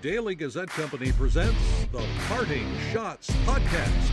Daily 0.00 0.36
Gazette 0.36 0.68
Company 0.68 1.10
presents 1.10 1.58
the 1.90 2.06
Parting 2.28 2.72
Schotts 2.92 3.30
Podcast. 3.44 4.10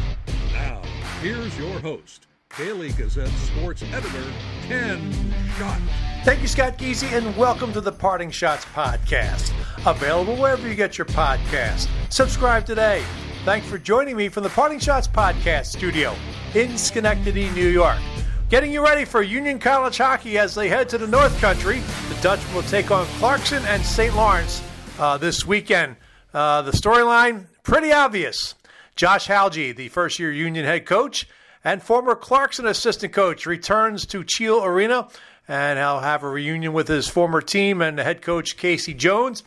Now, 0.51 0.82
here's 1.22 1.56
your 1.59 1.80
host, 1.80 2.25
Daily 2.58 2.92
Gazette 2.93 3.30
sports 3.30 3.83
editor, 3.93 4.24
Ken 4.63 5.13
Schott. 5.56 5.79
Thank 6.24 6.42
you, 6.42 6.48
Scott 6.48 6.79
Geezy, 6.79 7.16
and 7.16 7.37
welcome 7.37 7.71
to 7.71 7.82
the 7.82 7.92
Parting 7.92 8.32
Schotts 8.32 8.66
Podcast. 8.73 9.52
Available 9.86 10.36
wherever 10.36 10.68
you 10.68 10.74
get 10.74 10.98
your 10.98 11.06
podcast. 11.06 11.88
Subscribe 12.10 12.66
today. 12.66 13.04
Thanks 13.44 13.68
for 13.68 13.78
joining 13.78 14.18
me 14.18 14.28
from 14.28 14.42
the 14.42 14.50
Parting 14.50 14.80
Schotts 14.80 15.08
Podcast 15.08 15.68
studio 15.68 16.16
in 16.56 16.80
Schenectady, 16.80 17.48
New 17.52 17.70
York. 17.70 18.00
Getting 18.50 18.72
you 18.72 18.84
ready 18.84 19.06
for 19.06 19.22
Union 19.22 19.60
College 19.60 20.00
hockey 20.00 20.40
as 20.40 20.56
they 20.56 20.68
head 20.68 20.90
to 20.90 20.98
the 20.98 21.08
North 21.08 21.40
Country. 21.40 21.84
The 22.10 22.22
Dutch 22.24 22.42
will 22.56 22.64
take 22.64 22.90
on 22.90 23.06
Clarkson 23.20 23.64
and 23.66 23.84
St. 23.84 24.16
Lawrence 24.16 24.64
uh, 25.00 25.18
this 25.18 25.46
weekend. 25.46 25.96
Uh, 26.33 26.61
the 26.61 26.71
storyline, 26.71 27.46
pretty 27.64 27.92
obvious. 27.92 28.56
Josh 28.96 29.28
Hauge, 29.28 29.75
the 29.75 29.89
first 29.89 30.20
year 30.20 30.32
Union 30.32 30.65
head 30.65 30.86
coach, 30.86 31.28
and 31.64 31.82
former 31.82 32.15
Clarkson 32.15 32.65
assistant 32.65 33.13
coach, 33.13 33.45
returns 33.45 34.05
to 34.07 34.23
Cheel 34.23 34.63
Arena 34.63 35.07
and 35.47 35.77
he'll 35.77 35.99
have 35.99 36.23
a 36.23 36.29
reunion 36.29 36.73
with 36.73 36.87
his 36.87 37.07
former 37.07 37.41
team 37.41 37.81
and 37.81 37.97
the 37.97 38.03
head 38.03 38.21
coach 38.21 38.57
Casey 38.57 38.93
Jones. 38.93 39.43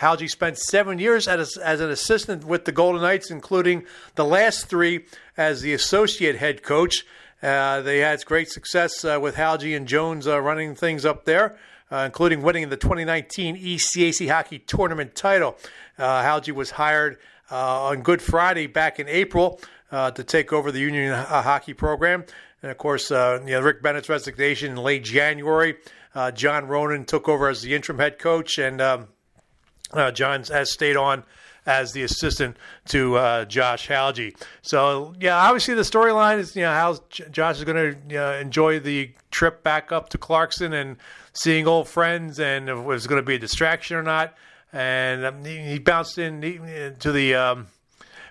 Hauge 0.00 0.28
spent 0.30 0.58
seven 0.58 0.98
years 0.98 1.28
as, 1.28 1.56
as 1.58 1.80
an 1.80 1.90
assistant 1.90 2.44
with 2.44 2.64
the 2.64 2.72
Golden 2.72 3.02
Knights, 3.02 3.30
including 3.30 3.84
the 4.14 4.24
last 4.24 4.66
three 4.66 5.04
as 5.36 5.60
the 5.60 5.74
associate 5.74 6.36
head 6.36 6.62
coach. 6.62 7.04
Uh, 7.42 7.82
they 7.82 7.98
had 7.98 8.24
great 8.24 8.50
success 8.50 9.04
uh, 9.04 9.18
with 9.20 9.36
Hauge 9.36 9.76
and 9.76 9.86
Jones 9.86 10.26
uh, 10.26 10.40
running 10.40 10.74
things 10.74 11.04
up 11.04 11.24
there, 11.24 11.58
uh, 11.92 12.04
including 12.06 12.42
winning 12.42 12.68
the 12.70 12.76
2019 12.76 13.56
ECAC 13.56 14.28
Hockey 14.28 14.58
Tournament 14.58 15.14
title. 15.14 15.56
Uh, 15.98 16.40
was 16.54 16.72
hired 16.72 17.18
uh, 17.50 17.84
on 17.84 18.00
Good 18.02 18.22
Friday 18.22 18.66
back 18.66 18.98
in 18.98 19.06
April 19.08 19.60
to 19.90 20.24
take 20.24 20.54
over 20.54 20.72
the 20.72 20.80
Union 20.80 21.12
hockey 21.12 21.74
program. 21.74 22.24
And 22.62 22.70
of 22.70 22.78
course, 22.78 23.10
uh, 23.10 23.40
you 23.44 23.52
know, 23.52 23.60
Rick 23.60 23.82
Bennett's 23.82 24.08
resignation 24.08 24.72
in 24.72 24.76
late 24.78 25.04
January. 25.04 25.76
Uh, 26.14 26.30
John 26.30 26.68
Ronan 26.68 27.04
took 27.04 27.28
over 27.28 27.48
as 27.48 27.62
the 27.62 27.74
interim 27.74 27.98
head 27.98 28.18
coach, 28.18 28.58
and 28.58 28.80
um, 28.80 29.08
uh, 29.92 30.12
John 30.12 30.44
has 30.44 30.70
stayed 30.70 30.96
on 30.96 31.24
as 31.66 31.92
the 31.92 32.02
assistant 32.02 32.56
to 32.86 33.16
uh, 33.16 33.44
Josh 33.46 33.88
Hauge. 33.88 34.34
So, 34.62 35.14
yeah, 35.20 35.36
obviously 35.36 35.74
the 35.74 35.82
storyline 35.82 36.38
is, 36.38 36.54
you 36.54 36.62
know, 36.62 36.72
how 36.72 36.98
Josh 37.08 37.58
is 37.58 37.64
going 37.64 37.76
to 37.76 37.98
you 38.08 38.16
know, 38.16 38.32
enjoy 38.32 38.80
the 38.80 39.12
trip 39.30 39.62
back 39.62 39.92
up 39.92 40.08
to 40.10 40.18
Clarkson 40.18 40.72
and 40.72 40.96
seeing 41.32 41.66
old 41.66 41.88
friends 41.88 42.38
and 42.38 42.68
if 42.68 42.76
it 42.76 42.82
was 42.82 43.06
going 43.06 43.20
to 43.20 43.26
be 43.26 43.36
a 43.36 43.38
distraction 43.38 43.96
or 43.96 44.02
not. 44.02 44.34
And 44.72 45.24
um, 45.24 45.44
he, 45.44 45.78
bounced 45.78 46.18
in 46.18 46.40
to 47.00 47.12
the 47.12 47.34
um, 47.34 47.66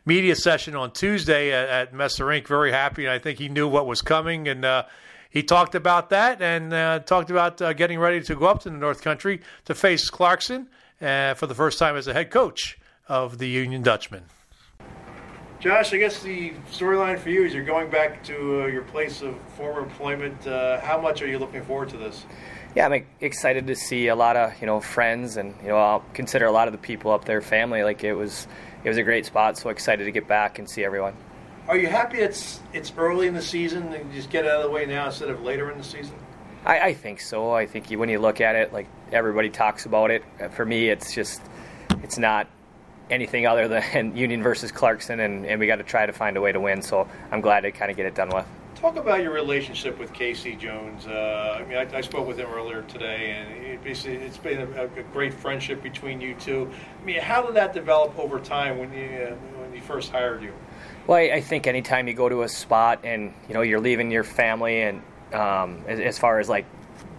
media 0.05 0.35
session 0.35 0.75
on 0.75 0.91
Tuesday 0.91 1.51
at, 1.51 1.69
at 1.69 1.93
Messa 1.93 2.25
Rink. 2.25 2.47
Very 2.47 2.71
happy, 2.71 3.05
and 3.05 3.13
I 3.13 3.19
think 3.19 3.37
he 3.37 3.47
knew 3.47 3.67
what 3.67 3.85
was 3.85 4.01
coming, 4.01 4.47
and 4.47 4.65
uh, 4.65 4.85
he 5.29 5.43
talked 5.43 5.75
about 5.75 6.09
that 6.09 6.41
and 6.41 6.73
uh, 6.73 6.99
talked 6.99 7.29
about 7.29 7.61
uh, 7.61 7.73
getting 7.73 7.99
ready 7.99 8.21
to 8.21 8.35
go 8.35 8.47
up 8.47 8.61
to 8.63 8.69
the 8.69 8.77
North 8.77 9.01
Country 9.01 9.41
to 9.65 9.75
face 9.75 10.09
Clarkson 10.09 10.67
uh, 11.01 11.35
for 11.35 11.47
the 11.47 11.55
first 11.55 11.79
time 11.79 11.95
as 11.95 12.07
a 12.07 12.13
head 12.13 12.31
coach 12.31 12.79
of 13.07 13.37
the 13.37 13.47
Union 13.47 13.81
Dutchmen. 13.81 14.23
Josh, 15.59 15.93
I 15.93 15.97
guess 15.99 16.23
the 16.23 16.53
storyline 16.71 17.19
for 17.19 17.29
you 17.29 17.45
is 17.45 17.53
you're 17.53 17.63
going 17.63 17.91
back 17.91 18.23
to 18.23 18.63
uh, 18.63 18.65
your 18.65 18.81
place 18.81 19.21
of 19.21 19.37
former 19.55 19.81
employment. 19.81 20.47
Uh, 20.47 20.81
how 20.81 20.99
much 20.99 21.21
are 21.21 21.27
you 21.27 21.37
looking 21.37 21.63
forward 21.63 21.89
to 21.89 21.97
this? 21.97 22.25
Yeah, 22.73 22.85
I'm 22.85 23.05
excited 23.19 23.67
to 23.67 23.75
see 23.75 24.07
a 24.07 24.15
lot 24.15 24.37
of 24.37 24.59
you 24.61 24.65
know 24.65 24.79
friends, 24.79 25.35
and 25.35 25.53
you 25.61 25.69
know 25.69 25.77
I'll 25.77 26.05
consider 26.13 26.45
a 26.45 26.51
lot 26.51 26.67
of 26.67 26.71
the 26.71 26.77
people 26.77 27.11
up 27.11 27.25
there 27.25 27.41
family. 27.41 27.83
Like 27.83 28.03
it 28.03 28.13
was 28.13 28.47
it 28.83 28.87
was 28.87 28.97
a 28.97 29.03
great 29.03 29.25
spot. 29.25 29.57
So 29.57 29.69
excited 29.69 30.05
to 30.05 30.11
get 30.11 30.27
back 30.27 30.57
and 30.57 30.69
see 30.69 30.85
everyone. 30.85 31.13
Are 31.67 31.77
you 31.77 31.87
happy 31.87 32.19
it's 32.19 32.61
it's 32.73 32.93
early 32.97 33.27
in 33.27 33.33
the 33.33 33.41
season 33.41 33.93
and 33.93 34.11
just 34.13 34.29
get 34.29 34.45
out 34.45 34.57
of 34.57 34.63
the 34.63 34.69
way 34.69 34.85
now 34.85 35.07
instead 35.07 35.29
of 35.29 35.41
later 35.41 35.69
in 35.69 35.77
the 35.77 35.83
season? 35.83 36.15
I, 36.65 36.79
I 36.79 36.93
think 36.93 37.19
so. 37.19 37.51
I 37.51 37.65
think 37.65 37.89
when 37.89 38.09
you 38.09 38.19
look 38.19 38.39
at 38.39 38.55
it, 38.55 38.71
like 38.71 38.87
everybody 39.11 39.49
talks 39.49 39.85
about 39.85 40.09
it. 40.09 40.23
For 40.51 40.65
me, 40.65 40.89
it's 40.89 41.13
just 41.13 41.41
it's 42.03 42.17
not 42.17 42.47
anything 43.09 43.47
other 43.47 43.67
than 43.67 44.15
Union 44.15 44.41
versus 44.41 44.71
Clarkson, 44.71 45.19
and, 45.19 45.45
and 45.45 45.59
we 45.59 45.67
got 45.67 45.77
to 45.77 45.83
try 45.83 46.05
to 46.05 46.13
find 46.13 46.37
a 46.37 46.41
way 46.41 46.53
to 46.53 46.59
win. 46.59 46.81
So 46.81 47.07
I'm 47.31 47.41
glad 47.41 47.61
to 47.61 47.71
kind 47.71 47.91
of 47.91 47.97
get 47.97 48.05
it 48.05 48.15
done 48.15 48.29
with. 48.29 48.45
Talk 48.81 48.95
about 48.95 49.21
your 49.21 49.31
relationship 49.31 49.99
with 49.99 50.11
Casey 50.11 50.55
Jones. 50.55 51.05
Uh, 51.05 51.59
I 51.59 51.63
mean, 51.65 51.77
I, 51.77 51.97
I, 51.97 52.01
spoke 52.01 52.25
with 52.25 52.39
him 52.39 52.49
earlier 52.51 52.81
today, 52.81 53.29
and 53.29 53.63
it 53.63 54.05
it's 54.07 54.37
been 54.39 54.73
a, 54.75 54.85
a, 54.85 55.03
great 55.13 55.35
friendship 55.35 55.83
between 55.83 56.19
you 56.19 56.33
two. 56.33 56.67
I 56.99 57.05
mean, 57.05 57.21
how 57.21 57.43
did 57.43 57.53
that 57.57 57.75
develop 57.75 58.17
over 58.17 58.39
time 58.39 58.79
when 58.79 58.91
you 58.91 59.05
uh, 59.05 59.35
when 59.61 59.71
he 59.71 59.79
first 59.79 60.09
hired 60.09 60.41
you? 60.41 60.51
Well, 61.05 61.19
I, 61.19 61.35
I, 61.35 61.41
think 61.41 61.67
anytime 61.67 62.07
you 62.07 62.15
go 62.15 62.27
to 62.27 62.41
a 62.41 62.49
spot 62.49 63.01
and 63.03 63.35
you 63.47 63.53
know 63.53 63.61
you're 63.61 63.79
leaving 63.79 64.09
your 64.09 64.23
family, 64.23 64.81
and 64.81 65.03
um, 65.31 65.83
as, 65.87 65.99
as, 65.99 66.17
far 66.17 66.39
as 66.39 66.49
like 66.49 66.65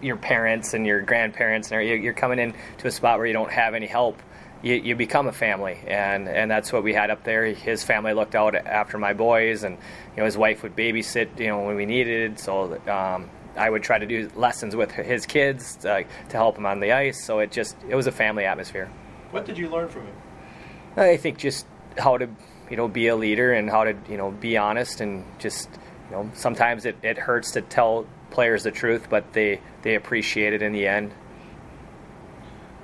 your 0.01 0.17
parents 0.17 0.73
and 0.73 0.85
your 0.85 1.01
grandparents, 1.01 1.71
and 1.71 1.81
you're 1.87 2.11
coming 2.11 2.39
in 2.39 2.53
to 2.79 2.87
a 2.87 2.91
spot 2.91 3.19
where 3.19 3.25
you 3.25 3.31
don't 3.31 3.51
have 3.53 3.73
any 3.73 3.87
help 3.87 4.21
you, 4.63 4.75
you 4.75 4.95
become 4.95 5.27
a 5.27 5.33
family, 5.33 5.77
and, 5.85 6.27
and 6.27 6.49
that's 6.49 6.71
what 6.71 6.83
we 6.83 6.93
had 6.93 7.11
up 7.11 7.23
there. 7.23 7.45
His 7.45 7.83
family 7.83 8.13
looked 8.13 8.33
out 8.33 8.55
after 8.55 8.97
my 8.97 9.13
boys, 9.13 9.63
and 9.63 9.75
you 9.75 10.17
know 10.17 10.25
his 10.25 10.37
wife 10.37 10.63
would 10.63 10.75
babysit, 10.75 11.37
you 11.37 11.47
know, 11.47 11.63
when 11.63 11.75
we 11.75 11.85
needed. 11.85 12.39
So 12.39 12.79
um, 12.87 13.29
I 13.57 13.69
would 13.69 13.83
try 13.83 13.99
to 13.99 14.05
do 14.05 14.31
lessons 14.35 14.75
with 14.75 14.91
his 14.91 15.25
kids 15.25 15.85
uh, 15.85 16.03
to 16.29 16.37
help 16.37 16.57
him 16.57 16.65
on 16.65 16.79
the 16.79 16.93
ice. 16.93 17.23
So 17.23 17.39
it 17.39 17.51
just 17.51 17.75
it 17.89 17.95
was 17.95 18.07
a 18.07 18.11
family 18.11 18.45
atmosphere. 18.45 18.89
What 19.31 19.45
did 19.45 19.57
you 19.57 19.69
learn 19.69 19.89
from 19.89 20.03
him? 20.07 20.15
I 20.95 21.17
think 21.17 21.39
just 21.39 21.67
how 21.97 22.17
to 22.17 22.29
you 22.69 22.77
know 22.77 22.87
be 22.87 23.07
a 23.07 23.15
leader 23.17 23.51
and 23.51 23.69
how 23.69 23.83
to 23.83 23.95
you 24.09 24.17
know 24.17 24.31
be 24.31 24.55
honest 24.55 25.01
and 25.01 25.25
just 25.39 25.69
you 26.09 26.15
know 26.15 26.31
sometimes 26.33 26.85
it, 26.85 26.95
it 27.03 27.17
hurts 27.17 27.51
to 27.51 27.61
tell 27.61 28.07
players 28.31 28.63
the 28.63 28.71
truth, 28.71 29.07
but 29.09 29.33
they 29.33 29.59
they 29.81 29.95
appreciate 29.95 30.53
it 30.53 30.61
in 30.61 30.71
the 30.71 30.87
end 30.87 31.11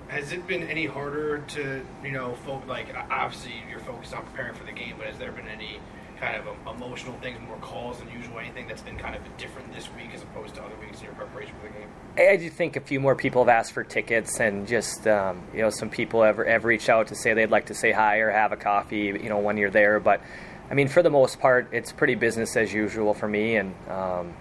has 0.09 0.31
it 0.31 0.46
been 0.47 0.64
any 0.64 0.88
harder 0.88 1.38
to 1.47 1.86
you 2.03 2.12
know 2.12 2.34
folk 2.46 2.66
like 2.68 2.88
obviously 3.12 3.53
you're 3.70 3.80
focused 3.80 4.14
on 4.14 4.24
preparing 4.25 4.53
for 4.56 4.66
the 4.66 4.72
game 4.72 4.96
but 4.97 5.08
has 5.08 5.18
there 5.18 5.31
been 5.31 5.47
any 5.47 5.80
kind 6.20 6.36
of 6.36 6.75
emotional 6.75 7.18
things 7.20 7.40
more 7.47 7.58
calls 7.58 8.00
than 8.00 8.12
usual 8.12 8.40
anything 8.40 8.68
that's 8.68 8.81
been 8.81 8.98
kind 8.98 9.16
of 9.16 9.22
different 9.38 9.72
this 9.74 9.88
week 9.96 10.09
as 10.14 10.22
opposed 10.22 10.53
to 10.56 10.62
other 10.62 10.75
weeks 10.81 11.00
in 11.00 11.06
your 11.06 11.14
preparation 11.14 11.53
for 11.62 11.68
the 11.68 11.80
game? 11.80 11.88
I 12.18 12.36
do 12.36 12.50
think 12.50 12.75
a 12.75 12.81
few 12.81 13.00
more 13.00 13.16
people 13.16 13.42
have 13.46 13.50
asked 13.50 13.72
for 13.72 13.86
tickets 13.86 14.40
and 14.42 14.68
just 14.68 15.08
um, 15.08 15.44
you 15.53 15.62
know 15.62 15.69
some 15.69 15.90
people 15.90 16.24
have, 16.24 16.38
have 16.38 16.66
reached 16.66 16.90
out 16.90 17.08
to 17.08 17.16
say 17.16 17.34
they'd 17.34 17.52
like 17.52 17.68
to 17.68 17.74
say 17.74 17.92
hi 17.92 18.18
or 18.18 18.31
have 18.31 18.52
a 18.52 18.58
coffee 18.58 19.06
you 19.22 19.30
know 19.30 19.38
when 19.38 19.58
you're 19.58 19.69
there 19.69 20.00
but 20.00 20.22
i 20.69 20.74
mean 20.74 20.88
for 20.88 21.03
the 21.03 21.09
most 21.09 21.40
part 21.40 21.69
it's 21.72 21.94
pretty 21.94 22.16
business 22.16 22.58
as 22.58 22.74
usual 22.74 23.14
for 23.14 23.28
me 23.28 23.56
and 23.56 23.74
um, 23.88 24.34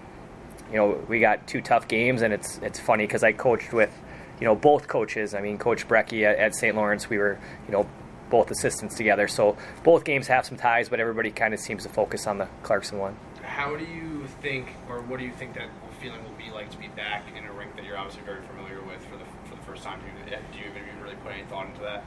you 0.69 0.77
know 0.77 1.01
we 1.07 1.19
got 1.19 1.47
two 1.47 1.61
tough 1.61 1.87
games 1.87 2.23
and 2.23 2.33
it's 2.33 2.57
it's 2.57 2.79
funny 2.79 3.05
because 3.05 3.23
i 3.23 3.31
coached 3.31 3.71
with 3.71 3.91
you 4.39 4.45
know, 4.45 4.55
both 4.55 4.87
coaches. 4.87 5.33
I 5.33 5.41
mean, 5.41 5.57
Coach 5.57 5.87
Brekke 5.87 6.23
at, 6.23 6.37
at 6.37 6.55
St. 6.55 6.75
Lawrence, 6.75 7.09
we 7.09 7.17
were, 7.17 7.39
you 7.67 7.71
know, 7.71 7.87
both 8.29 8.51
assistants 8.51 8.95
together. 8.95 9.27
So 9.27 9.57
both 9.83 10.03
games 10.03 10.27
have 10.27 10.45
some 10.45 10.57
ties, 10.57 10.89
but 10.89 10.99
everybody 10.99 11.31
kind 11.31 11.53
of 11.53 11.59
seems 11.59 11.83
to 11.83 11.89
focus 11.89 12.27
on 12.27 12.37
the 12.37 12.47
Clarkson 12.63 12.97
one. 12.99 13.17
How 13.41 13.75
do 13.75 13.83
you 13.83 14.27
think, 14.41 14.67
or 14.87 15.01
what 15.01 15.19
do 15.19 15.25
you 15.25 15.33
think 15.33 15.55
that 15.55 15.69
feeling 15.99 16.23
will 16.23 16.37
be 16.37 16.51
like 16.51 16.69
to 16.71 16.77
be 16.77 16.87
back 16.89 17.25
in 17.35 17.43
a 17.45 17.51
rink 17.51 17.75
that 17.75 17.85
you're 17.85 17.97
obviously 17.97 18.23
very 18.23 18.41
familiar 18.43 18.81
with 18.81 19.03
for 19.05 19.17
the 19.17 19.25
for 19.49 19.55
the 19.55 19.61
first 19.63 19.83
time? 19.83 19.99
Do 19.99 20.31
you, 20.31 20.37
do 20.53 20.59
you 20.59 20.65
even 20.65 20.83
really 21.03 21.15
put 21.17 21.33
any 21.33 21.43
thought 21.43 21.67
into 21.67 21.81
that? 21.81 22.03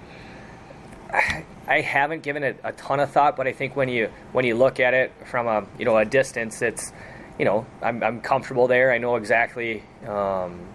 I 1.69 1.81
haven't 1.81 2.22
given 2.22 2.43
it 2.43 2.59
a 2.64 2.72
ton 2.72 3.00
of 3.00 3.10
thought, 3.10 3.37
but 3.37 3.47
I 3.47 3.53
think 3.53 3.76
when 3.76 3.88
you 3.88 4.10
when 4.32 4.44
you 4.44 4.54
look 4.54 4.81
at 4.81 4.94
it 4.94 5.12
from 5.26 5.47
a 5.47 5.66
you 5.78 5.84
know 5.84 5.99
a 5.99 6.04
distance, 6.04 6.62
it's 6.62 6.93
you 7.38 7.44
know 7.44 7.66
I'm, 7.82 8.03
I'm 8.03 8.20
comfortable 8.20 8.66
there. 8.66 8.93
I 8.93 8.99
know 8.99 9.16
exactly 9.16 9.82
um, 10.06 10.66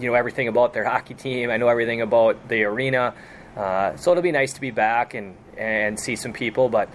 you 0.00 0.08
know 0.08 0.14
everything 0.14 0.48
about 0.48 0.72
their 0.72 0.84
hockey 0.84 1.14
team. 1.14 1.50
I 1.50 1.56
know 1.56 1.68
everything 1.68 2.00
about 2.00 2.48
the 2.48 2.64
arena. 2.64 3.14
Uh, 3.56 3.96
so 3.96 4.10
it'll 4.10 4.22
be 4.22 4.32
nice 4.32 4.54
to 4.54 4.60
be 4.60 4.70
back 4.70 5.14
and, 5.14 5.36
and 5.56 5.98
see 6.00 6.16
some 6.16 6.32
people. 6.32 6.68
But 6.68 6.88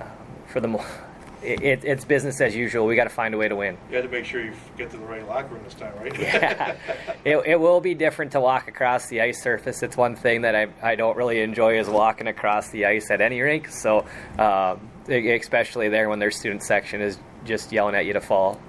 uh, 0.00 0.04
for 0.46 0.60
the 0.60 0.68
it, 1.42 1.84
it's 1.84 2.04
business 2.04 2.40
as 2.40 2.54
usual. 2.56 2.86
We 2.86 2.96
got 2.96 3.04
to 3.04 3.10
find 3.10 3.34
a 3.34 3.38
way 3.38 3.48
to 3.48 3.56
win. 3.56 3.78
You 3.90 3.96
had 3.96 4.04
to 4.04 4.10
make 4.10 4.24
sure 4.24 4.42
you 4.42 4.52
get 4.76 4.90
to 4.90 4.96
the 4.96 5.04
right 5.04 5.26
locker 5.26 5.54
room 5.54 5.62
this 5.64 5.74
time, 5.74 5.94
right? 5.98 6.18
yeah, 6.20 6.76
it, 7.24 7.36
it 7.46 7.60
will 7.60 7.80
be 7.80 7.94
different 7.94 8.32
to 8.32 8.40
walk 8.40 8.68
across 8.68 9.08
the 9.08 9.20
ice 9.20 9.42
surface. 9.42 9.82
It's 9.82 9.96
one 9.96 10.16
thing 10.16 10.42
that 10.42 10.56
I, 10.56 10.68
I 10.82 10.94
don't 10.96 11.16
really 11.16 11.40
enjoy 11.40 11.78
is 11.78 11.88
walking 11.88 12.26
across 12.26 12.70
the 12.70 12.86
ice 12.86 13.10
at 13.10 13.20
any 13.20 13.40
rink. 13.40 13.68
So 13.68 14.04
um, 14.38 14.80
especially 15.08 15.88
there 15.88 16.08
when 16.08 16.18
their 16.18 16.30
student 16.30 16.62
section 16.62 17.00
is 17.00 17.18
just 17.44 17.72
yelling 17.72 17.94
at 17.94 18.04
you 18.06 18.14
to 18.14 18.20
fall. 18.20 18.60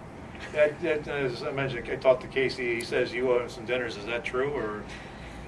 I, 0.53 0.73
as 1.09 1.43
I 1.43 1.51
mentioned, 1.51 1.89
I 1.89 1.95
talked 1.95 2.21
to 2.21 2.27
Casey. 2.27 2.75
He 2.75 2.81
says 2.81 3.13
you 3.13 3.31
owe 3.31 3.39
him 3.39 3.49
some 3.49 3.65
dinners. 3.65 3.97
Is 3.97 4.05
that 4.05 4.23
true, 4.23 4.51
or? 4.51 4.83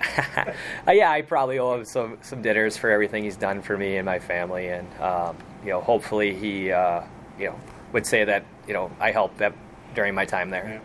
uh, 0.88 0.92
yeah, 0.92 1.12
I 1.12 1.22
probably 1.22 1.60
owe 1.60 1.76
him 1.76 1.86
some 1.86 2.18
some 2.22 2.42
dinners 2.42 2.78
for 2.78 2.90
everything 2.90 3.24
he's 3.24 3.38
done 3.38 3.62
for 3.62 3.78
me 3.78 3.98
and 3.98 4.06
my 4.06 4.20
family, 4.20 4.68
and 4.68 4.88
um, 5.00 5.38
you 5.64 5.70
know, 5.70 5.82
hopefully 5.82 6.34
he 6.34 6.72
uh, 6.72 7.02
you 7.40 7.48
know 7.48 7.60
would 7.94 8.06
say 8.06 8.24
that 8.24 8.46
you 8.68 8.74
know 8.74 8.92
I 9.00 9.12
helped 9.12 9.38
them 9.38 9.54
during 9.94 10.16
my 10.16 10.26
time 10.26 10.50
there. 10.50 10.82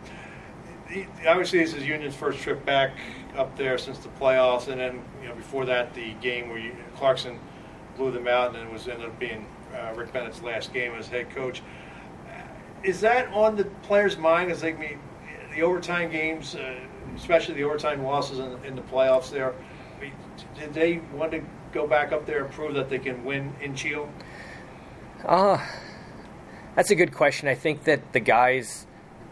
obviously 1.27 1.59
this 1.59 1.73
is 1.73 1.85
Union's 1.85 2.15
first 2.15 2.39
trip 2.39 2.65
back 2.65 2.91
up 3.35 3.55
there 3.57 3.77
since 3.77 3.97
the 3.99 4.09
playoffs, 4.09 4.67
and 4.67 4.79
then 4.79 5.01
you 5.21 5.27
know 5.27 5.35
before 5.35 5.65
that 5.65 5.93
the 5.93 6.13
game 6.15 6.49
where 6.49 6.59
you, 6.59 6.75
Clarkson 6.95 7.39
blew 7.95 8.11
them 8.11 8.27
out, 8.27 8.55
and 8.55 8.67
it 8.67 8.71
was 8.71 8.87
ended 8.87 9.07
up 9.07 9.19
being 9.19 9.45
uh, 9.75 9.93
Rick 9.95 10.13
Bennett's 10.13 10.41
last 10.41 10.73
game 10.73 10.93
as 10.93 11.07
head 11.07 11.29
coach. 11.31 11.61
Is 12.83 13.01
that 13.01 13.27
on 13.33 13.55
the 13.55 13.65
players' 13.83 14.17
mind? 14.17 14.51
As 14.51 14.63
like 14.63 14.79
me, 14.79 14.97
the 15.53 15.61
overtime 15.63 16.11
games, 16.11 16.55
uh, 16.55 16.75
especially 17.15 17.55
the 17.55 17.63
overtime 17.63 18.03
losses 18.03 18.39
in, 18.39 18.63
in 18.63 18.75
the 18.75 18.81
playoffs. 18.83 19.31
There, 19.31 19.53
I 19.97 20.01
mean, 20.01 20.13
did 20.57 20.73
they 20.73 21.01
want 21.13 21.31
to 21.31 21.41
go 21.73 21.87
back 21.87 22.11
up 22.11 22.25
there 22.25 22.43
and 22.43 22.53
prove 22.53 22.75
that 22.75 22.89
they 22.89 22.99
can 22.99 23.25
win 23.25 23.53
in 23.61 23.75
Cheel? 23.75 24.09
Uh, 25.25 25.63
that's 26.75 26.91
a 26.91 26.95
good 26.95 27.13
question. 27.13 27.47
I 27.47 27.55
think 27.55 27.83
that 27.85 28.13
the 28.13 28.19
guys, 28.19 28.85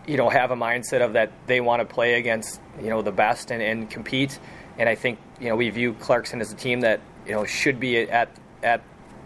you 0.07 0.17
know, 0.17 0.29
have 0.29 0.51
a 0.51 0.55
mindset 0.55 1.01
of 1.01 1.13
that 1.13 1.31
they 1.45 1.61
want 1.61 1.79
to 1.81 1.85
play 1.85 2.15
against, 2.15 2.59
you 2.81 2.89
know, 2.89 3.01
the 3.01 3.11
best 3.11 3.51
and, 3.51 3.61
and 3.61 3.89
compete. 3.89 4.39
And 4.77 4.89
I 4.89 4.95
think, 4.95 5.19
you 5.39 5.49
know, 5.49 5.55
we 5.55 5.69
view 5.69 5.93
Clarkson 5.93 6.41
as 6.41 6.51
a 6.51 6.55
team 6.55 6.81
that, 6.81 6.99
you 7.25 7.33
know, 7.33 7.45
should 7.45 7.79
be 7.79 7.97
at 7.99 8.29
at 8.63 8.81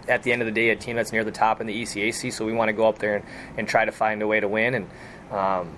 at 0.09 0.23
the 0.23 0.31
end 0.31 0.41
of 0.41 0.45
the 0.45 0.51
day 0.51 0.69
a 0.69 0.75
team 0.75 0.95
that's 0.95 1.11
near 1.11 1.23
the 1.23 1.31
top 1.31 1.61
in 1.61 1.67
the 1.67 1.81
ECAC. 1.81 2.33
So 2.33 2.45
we 2.45 2.53
want 2.53 2.69
to 2.69 2.73
go 2.73 2.87
up 2.87 2.99
there 2.99 3.17
and, 3.17 3.25
and 3.57 3.67
try 3.67 3.85
to 3.85 3.91
find 3.91 4.21
a 4.21 4.27
way 4.27 4.39
to 4.39 4.47
win. 4.47 4.73
And 4.73 4.89
um, 5.31 5.75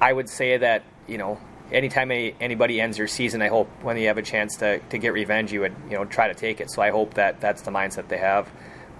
I 0.00 0.12
would 0.12 0.28
say 0.28 0.56
that, 0.58 0.82
you 1.06 1.18
know, 1.18 1.38
anytime 1.72 2.10
any, 2.10 2.34
anybody 2.40 2.80
ends 2.80 2.98
your 2.98 3.08
season, 3.08 3.42
I 3.42 3.48
hope 3.48 3.68
when 3.82 3.96
you 3.96 4.08
have 4.08 4.18
a 4.18 4.22
chance 4.22 4.56
to, 4.56 4.78
to 4.78 4.98
get 4.98 5.12
revenge, 5.12 5.52
you 5.52 5.60
would 5.60 5.74
you 5.90 5.96
know 5.96 6.04
try 6.04 6.28
to 6.28 6.34
take 6.34 6.60
it. 6.60 6.70
So 6.70 6.82
I 6.82 6.90
hope 6.90 7.14
that 7.14 7.40
that's 7.40 7.62
the 7.62 7.70
mindset 7.70 8.08
they 8.08 8.18
have. 8.18 8.48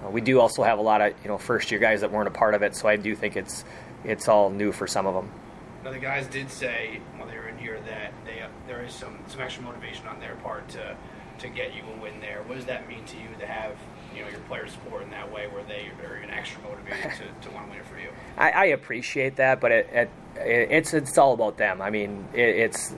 Uh, 0.04 0.10
we 0.10 0.20
do 0.20 0.40
also 0.40 0.62
have 0.62 0.78
a 0.78 0.82
lot 0.82 1.00
of 1.00 1.14
you 1.22 1.28
know 1.28 1.38
first 1.38 1.70
year 1.70 1.80
guys 1.80 2.00
that 2.00 2.10
weren't 2.10 2.28
a 2.28 2.32
part 2.32 2.54
of 2.54 2.62
it, 2.62 2.74
so 2.74 2.88
I 2.88 2.96
do 2.96 3.14
think 3.14 3.36
it's 3.36 3.64
it's 4.04 4.28
all 4.28 4.50
new 4.50 4.72
for 4.72 4.86
some 4.86 5.06
of 5.06 5.14
them. 5.14 5.30
Now 5.84 5.92
the 5.92 5.98
guys 5.98 6.26
did 6.26 6.50
say 6.50 7.00
while 7.16 7.28
they 7.28 7.36
were 7.36 7.48
in 7.48 7.58
here 7.58 7.80
that 7.86 8.12
they 8.24 8.40
uh, 8.40 8.48
there 8.66 8.84
is 8.84 8.92
some 8.92 9.18
some 9.26 9.40
extra 9.40 9.62
motivation 9.62 10.06
on 10.06 10.20
their 10.20 10.36
part 10.36 10.68
to 10.70 10.96
to 11.38 11.48
get 11.48 11.74
you 11.74 11.82
a 11.96 12.00
win 12.00 12.20
there. 12.20 12.42
What 12.46 12.56
does 12.56 12.66
that 12.66 12.88
mean 12.88 13.04
to 13.04 13.16
you 13.16 13.28
to 13.38 13.46
have 13.46 13.76
you 14.16 14.22
know 14.22 14.28
your 14.28 14.40
players 14.40 14.72
support 14.72 15.02
in 15.02 15.10
that 15.10 15.30
way, 15.32 15.46
where 15.48 15.62
they 15.64 15.90
are 16.04 16.16
even 16.16 16.30
extra 16.30 16.62
motivated 16.62 17.12
to, 17.12 17.48
to 17.48 17.54
want 17.54 17.66
to 17.66 17.70
win 17.70 17.80
it 17.80 17.86
for 17.86 17.98
you? 17.98 18.08
I, 18.36 18.50
I 18.50 18.64
appreciate 18.66 19.36
that, 19.36 19.60
but 19.60 19.70
it, 19.70 19.88
it, 19.92 20.10
it's 20.36 20.94
it's 20.94 21.18
all 21.18 21.34
about 21.34 21.56
them. 21.58 21.82
I 21.82 21.90
mean, 21.90 22.26
it, 22.32 22.48
it's 22.48 22.94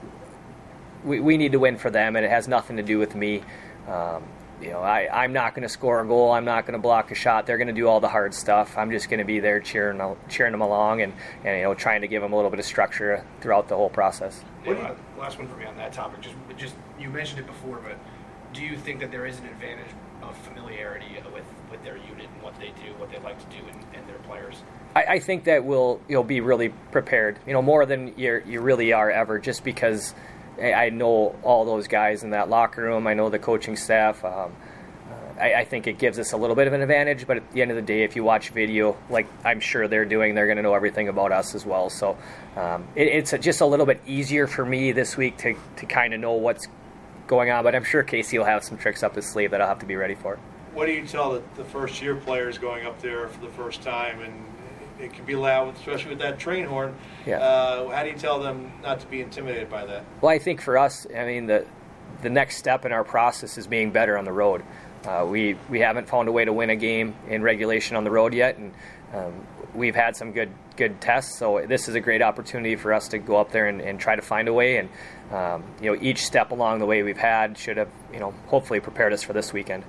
we, 1.03 1.19
we 1.19 1.37
need 1.37 1.51
to 1.51 1.59
win 1.59 1.77
for 1.77 1.91
them, 1.91 2.15
and 2.15 2.25
it 2.25 2.29
has 2.29 2.47
nothing 2.47 2.77
to 2.77 2.83
do 2.83 2.97
with 2.97 3.15
me. 3.15 3.43
Um, 3.87 4.23
you 4.61 4.71
know, 4.71 4.79
I, 4.79 5.23
I'm 5.23 5.31
not 5.31 5.55
going 5.55 5.63
to 5.63 5.69
score 5.69 6.01
a 6.01 6.05
goal. 6.05 6.31
I'm 6.31 6.43
not 6.43 6.65
going 6.65 6.73
to 6.73 6.81
block 6.81 7.11
a 7.11 7.15
shot. 7.15 7.45
They're 7.45 7.57
going 7.57 7.69
to 7.69 7.73
do 7.73 7.87
all 7.87 8.01
the 8.01 8.09
hard 8.09 8.33
stuff. 8.33 8.77
I'm 8.77 8.91
just 8.91 9.09
going 9.09 9.19
to 9.19 9.25
be 9.25 9.39
there 9.39 9.61
cheering 9.61 10.01
cheering 10.27 10.51
them 10.51 10.61
along 10.61 11.01
and, 11.01 11.13
and 11.45 11.57
you 11.57 11.63
know 11.63 11.73
trying 11.73 12.01
to 12.01 12.07
give 12.07 12.21
them 12.21 12.33
a 12.33 12.35
little 12.35 12.51
bit 12.51 12.59
of 12.59 12.65
structure 12.65 13.23
throughout 13.41 13.67
the 13.67 13.75
whole 13.75 13.89
process. 13.89 14.43
Yeah, 14.65 14.95
last 15.17 15.37
one 15.37 15.47
for 15.47 15.55
me 15.55 15.65
on 15.65 15.77
that 15.77 15.93
topic. 15.93 16.21
Just 16.21 16.35
just 16.57 16.75
you 16.99 17.09
mentioned 17.09 17.39
it 17.39 17.47
before, 17.47 17.77
but 17.77 17.97
do 18.53 18.61
you 18.61 18.77
think 18.77 18.99
that 18.99 19.11
there 19.11 19.25
is 19.25 19.39
an 19.39 19.45
advantage 19.45 19.91
of 20.21 20.37
familiarity 20.37 21.17
with, 21.33 21.43
with 21.71 21.83
their 21.83 21.97
unit 21.97 22.27
and 22.33 22.41
what 22.41 22.57
they 22.59 22.69
do, 22.83 22.93
what 22.97 23.11
they 23.11 23.19
like 23.19 23.39
to 23.39 23.57
do, 23.57 23.63
and, 23.67 23.83
and 23.93 24.07
their 24.07 24.17
players? 24.19 24.63
I, 24.95 25.03
I, 25.03 25.19
think 25.19 25.43
that 25.43 25.63
we'll 25.63 26.01
you'll 26.07 26.23
be 26.23 26.41
really 26.41 26.69
prepared. 26.91 27.37
You 27.45 27.53
know, 27.53 27.61
more 27.61 27.85
than 27.85 28.13
you 28.17 28.41
you 28.47 28.61
really 28.61 28.91
are 28.91 29.11
ever, 29.11 29.39
just 29.39 29.63
because 29.63 30.13
I 30.61 30.89
know 30.89 31.35
all 31.43 31.65
those 31.65 31.87
guys 31.87 32.23
in 32.23 32.31
that 32.31 32.49
locker 32.49 32.81
room. 32.81 33.07
I 33.07 33.13
know 33.13 33.29
the 33.29 33.39
coaching 33.39 33.75
staff. 33.75 34.23
Um, 34.25 34.55
I, 35.39 35.53
I, 35.53 35.65
think 35.65 35.87
it 35.87 35.97
gives 35.97 36.19
us 36.19 36.33
a 36.33 36.37
little 36.37 36.55
bit 36.55 36.67
of 36.67 36.73
an 36.73 36.81
advantage, 36.81 37.25
but 37.25 37.37
at 37.37 37.51
the 37.53 37.61
end 37.61 37.71
of 37.71 37.77
the 37.77 37.81
day, 37.81 38.03
if 38.03 38.15
you 38.15 38.23
watch 38.23 38.49
video, 38.49 38.97
like 39.09 39.25
I'm 39.45 39.59
sure 39.59 39.87
they're 39.87 40.05
doing, 40.05 40.35
they're 40.35 40.47
going 40.47 40.57
to 40.57 40.63
know 40.63 40.73
everything 40.73 41.07
about 41.07 41.31
us 41.31 41.55
as 41.55 41.65
well. 41.65 41.89
So 41.89 42.17
um, 42.57 42.87
it, 42.95 43.07
it's 43.07 43.31
just 43.39 43.61
a 43.61 43.65
little 43.65 43.85
bit 43.85 44.01
easier 44.05 44.47
for 44.47 44.65
me 44.65 44.91
this 44.91 45.15
week 45.15 45.37
to, 45.37 45.55
to 45.77 45.85
kind 45.85 46.13
of 46.13 46.19
know 46.19 46.33
what's 46.33 46.67
going 47.29 47.49
on. 47.49 47.63
But 47.63 47.75
I'm 47.75 47.85
sure 47.85 48.03
Casey 48.03 48.37
will 48.37 48.45
have 48.45 48.65
some 48.65 48.77
tricks 48.77 49.03
up 49.03 49.15
his 49.15 49.25
sleeve 49.25 49.51
that 49.51 49.61
I'll 49.61 49.69
have 49.69 49.79
to 49.79 49.85
be 49.85 49.95
ready 49.95 50.15
for. 50.15 50.37
What 50.73 50.87
do 50.87 50.91
you 50.91 51.05
tell 51.05 51.31
the, 51.31 51.43
the 51.55 51.63
first 51.63 52.01
year 52.01 52.15
players 52.15 52.57
going 52.57 52.85
up 52.85 53.01
there 53.01 53.27
for 53.29 53.39
the 53.39 53.51
first 53.53 53.81
time 53.81 54.19
and 54.19 54.43
it 54.99 55.13
can 55.13 55.25
be 55.25 55.35
loud, 55.35 55.75
especially 55.75 56.09
with 56.09 56.19
that 56.19 56.39
train 56.39 56.65
horn. 56.65 56.95
Yeah. 57.25 57.39
Uh, 57.39 57.89
how 57.89 58.03
do 58.03 58.09
you 58.09 58.17
tell 58.17 58.39
them 58.39 58.71
not 58.83 58.99
to 58.99 59.07
be 59.07 59.21
intimidated 59.21 59.69
by 59.69 59.85
that? 59.85 60.03
Well, 60.21 60.31
I 60.31 60.39
think 60.39 60.61
for 60.61 60.77
us, 60.77 61.07
I 61.15 61.25
mean, 61.25 61.47
the 61.47 61.65
the 62.21 62.29
next 62.29 62.57
step 62.57 62.85
in 62.85 62.91
our 62.91 63.03
process 63.03 63.57
is 63.57 63.65
being 63.65 63.91
better 63.91 64.17
on 64.17 64.25
the 64.25 64.33
road. 64.33 64.63
Uh, 65.05 65.25
we 65.27 65.55
we 65.69 65.79
haven't 65.79 66.07
found 66.07 66.27
a 66.27 66.31
way 66.31 66.43
to 66.43 66.51
win 66.51 66.69
a 66.69 66.75
game 66.75 67.15
in 67.27 67.41
regulation 67.41 67.95
on 67.95 68.03
the 68.03 68.11
road 68.11 68.33
yet, 68.33 68.57
and 68.57 68.73
um, 69.13 69.33
we've 69.73 69.95
had 69.95 70.15
some 70.15 70.31
good 70.31 70.51
good 70.79 70.99
tests. 70.99 71.37
So 71.37 71.63
this 71.67 71.87
is 71.87 71.93
a 71.93 71.99
great 71.99 72.23
opportunity 72.23 72.75
for 72.75 72.93
us 72.93 73.09
to 73.09 73.19
go 73.19 73.35
up 73.35 73.51
there 73.51 73.67
and, 73.67 73.81
and 73.81 73.99
try 73.99 74.15
to 74.15 74.21
find 74.21 74.47
a 74.47 74.53
way. 74.53 74.77
And 74.77 74.89
um, 75.31 75.63
you 75.79 75.91
know, 75.91 76.01
each 76.01 76.23
step 76.25 76.51
along 76.51 76.79
the 76.79 76.87
way 76.87 77.03
we've 77.03 77.17
had 77.17 77.57
should 77.57 77.77
have 77.77 77.89
you 78.11 78.19
know 78.19 78.31
hopefully 78.47 78.79
prepared 78.79 79.13
us 79.13 79.21
for 79.21 79.33
this 79.33 79.53
weekend. 79.53 79.83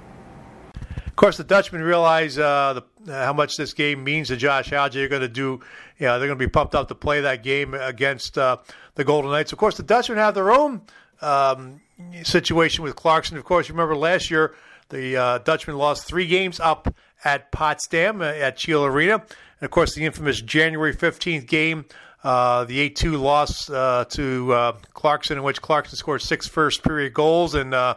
Of 1.07 1.17
course, 1.17 1.37
the 1.37 1.45
Dutchmen 1.45 1.83
realize 1.83 2.39
uh, 2.39 2.81
the, 3.05 3.13
how 3.13 3.33
much 3.33 3.57
this 3.57 3.73
game 3.73 4.05
means 4.05 4.29
to 4.29 4.37
Josh 4.37 4.71
Hauge. 4.71 4.95
They're 4.95 5.09
going 5.09 5.23
to 5.23 5.29
do, 5.29 5.61
you 5.99 6.07
know, 6.07 6.19
they're 6.19 6.29
going 6.29 6.39
to 6.39 6.47
be 6.47 6.51
pumped 6.51 6.75
up 6.75 6.89
to 6.89 6.95
play 6.95 7.21
that 7.23 7.43
game 7.43 7.75
against 7.75 8.39
uh, 8.39 8.57
the 8.95 9.05
Golden 9.05 9.31
Knights. 9.31 9.53
Of 9.53 9.59
course, 9.59 9.77
the 9.77 9.83
Dutchmen 9.83 10.19
have 10.19 10.35
their 10.35 10.51
own 10.51 10.83
um, 11.21 11.81
situation 12.23 12.85
with 12.85 12.97
Clarkson. 12.97 13.37
Of 13.37 13.45
course, 13.45 13.69
remember 13.69 13.97
last 13.97 14.31
year 14.31 14.55
the 14.89 15.17
uh, 15.17 15.39
Dutchmen 15.39 15.77
lost 15.77 16.07
three 16.07 16.27
games 16.27 16.59
up 16.59 16.95
at 17.25 17.51
Potsdam 17.53 18.23
uh, 18.23 18.27
at 18.27 18.57
Cheel 18.57 18.85
Arena, 18.85 19.23
and 19.61 19.67
of 19.67 19.71
course 19.71 19.95
the 19.95 20.05
infamous 20.05 20.41
January 20.41 20.93
fifteenth 20.93 21.47
game. 21.47 21.85
Uh, 22.23 22.65
the 22.65 22.79
8 22.81 22.97
2 22.97 23.17
loss 23.17 23.71
uh, 23.71 24.05
to 24.11 24.53
uh, 24.53 24.73
Clarkson, 24.93 25.39
in 25.39 25.43
which 25.43 25.63
Clarkson 25.63 25.97
scored 25.97 26.21
six 26.21 26.47
first 26.47 26.83
period 26.83 27.15
goals 27.15 27.55
and 27.55 27.73
uh, 27.73 27.95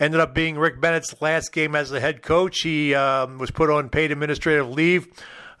ended 0.00 0.20
up 0.20 0.34
being 0.34 0.56
Rick 0.56 0.80
Bennett's 0.80 1.20
last 1.20 1.52
game 1.52 1.76
as 1.76 1.90
the 1.90 2.00
head 2.00 2.22
coach. 2.22 2.60
He 2.60 2.94
um, 2.94 3.36
was 3.36 3.50
put 3.50 3.68
on 3.68 3.90
paid 3.90 4.10
administrative 4.10 4.70
leave. 4.70 5.08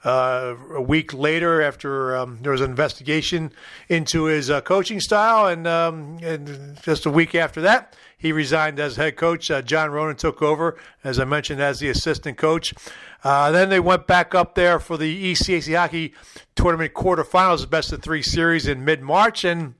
Uh, 0.04 0.56
a 0.74 0.80
week 0.80 1.14
later, 1.14 1.62
after 1.62 2.16
um, 2.16 2.38
there 2.42 2.50
was 2.50 2.60
an 2.60 2.70
investigation 2.70 3.52
into 3.88 4.24
his 4.24 4.50
uh, 4.50 4.60
coaching 4.60 4.98
style, 4.98 5.46
and, 5.46 5.64
um, 5.66 6.18
and, 6.22 6.76
just 6.82 7.06
a 7.06 7.10
week 7.10 7.36
after 7.36 7.60
that, 7.60 7.94
he 8.18 8.32
resigned 8.32 8.80
as 8.80 8.96
head 8.96 9.16
coach. 9.16 9.48
Uh, 9.48 9.62
John 9.62 9.90
Ronan 9.92 10.16
took 10.16 10.42
over, 10.42 10.76
as 11.04 11.20
I 11.20 11.24
mentioned, 11.24 11.62
as 11.62 11.78
the 11.78 11.88
assistant 11.88 12.36
coach. 12.36 12.74
Uh, 13.22 13.52
then 13.52 13.68
they 13.68 13.78
went 13.78 14.08
back 14.08 14.34
up 14.34 14.56
there 14.56 14.80
for 14.80 14.96
the 14.96 15.32
ECAC 15.32 15.76
hockey 15.76 16.14
tournament 16.56 16.94
quarterfinals, 16.94 17.68
best 17.70 17.92
of 17.92 18.02
three 18.02 18.22
series 18.22 18.66
in 18.66 18.84
mid 18.84 19.02
March, 19.02 19.44
and 19.44 19.74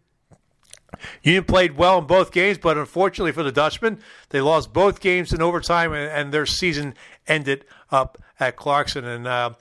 Union 1.22 1.44
played 1.44 1.76
well 1.76 1.98
in 1.98 2.06
both 2.06 2.30
games, 2.30 2.58
but 2.58 2.78
unfortunately 2.78 3.32
for 3.32 3.42
the 3.42 3.52
Dutchmen, 3.52 3.98
they 4.28 4.40
lost 4.40 4.72
both 4.72 5.00
games 5.00 5.32
in 5.32 5.42
overtime, 5.42 5.92
and, 5.92 6.10
and 6.10 6.34
their 6.34 6.46
season 6.46 6.94
ended 7.26 7.64
up 7.90 8.22
at 8.38 8.56
Clarkson. 8.56 9.04
And 9.04 9.26
uh, 9.26 9.54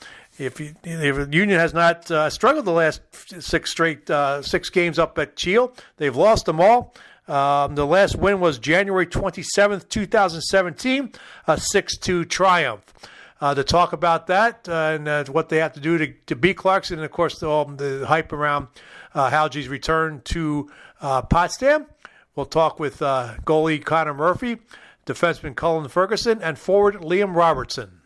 if, 0.46 0.60
you, 0.60 0.74
if, 0.84 1.34
Union 1.34 1.60
has 1.60 1.74
not 1.74 2.10
uh, 2.10 2.30
struggled 2.30 2.66
the 2.66 2.72
last 2.72 3.02
six 3.42 3.72
straight 3.72 4.10
uh, 4.10 4.42
six 4.42 4.70
games 4.70 5.00
up 5.00 5.18
at 5.18 5.36
Cheel, 5.36 5.74
they've 5.98 6.16
lost 6.16 6.46
them 6.46 6.60
all. 6.60 6.94
Um, 7.28 7.76
the 7.76 7.86
last 7.86 8.16
win 8.16 8.40
was 8.40 8.58
January 8.58 9.06
27th, 9.06 9.88
2017, 9.88 11.14
a 11.48 11.58
6 11.58 11.98
2 11.98 12.26
triumph. 12.26 12.94
Uh, 13.40 13.56
to 13.56 13.64
talk 13.64 13.92
about 13.92 14.28
that 14.28 14.70
uh, 14.70 14.92
and 14.94 15.08
uh, 15.08 15.24
what 15.26 15.50
they 15.50 15.58
have 15.58 15.74
to 15.74 15.80
do 15.80 15.98
to, 15.98 16.14
to 16.28 16.36
beat 16.36 16.58
Clarkson, 16.58 17.00
and 17.00 17.06
of 17.06 17.10
course, 17.10 17.40
the, 17.40 17.48
all 17.48 17.66
the 17.66 18.06
hype 18.06 18.32
around 18.34 18.68
uh, 19.16 19.50
return 19.68 20.22
to 20.26 20.70
uh, 21.02 21.24
Potsdam. 21.24 21.88
We'll 22.36 22.46
talk 22.46 22.80
with 22.80 23.00
goalie 23.00 23.84
Connor 23.84 24.14
Murphy, 24.14 24.60
defenseman 25.08 25.56
Cullen 25.56 25.90
Ferguson, 25.90 26.40
and 26.44 26.60
forward 26.60 26.96
Liam 26.98 27.36
Robertson. 27.36 28.02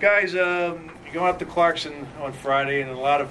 Guys, 0.00 0.34
um, 0.34 0.90
going 1.12 1.28
out 1.28 1.38
to 1.40 1.44
Clarkson 1.44 2.06
on 2.20 2.32
Friday, 2.32 2.80
and 2.82 2.90
a 2.90 2.96
lot 2.96 3.20
of 3.20 3.30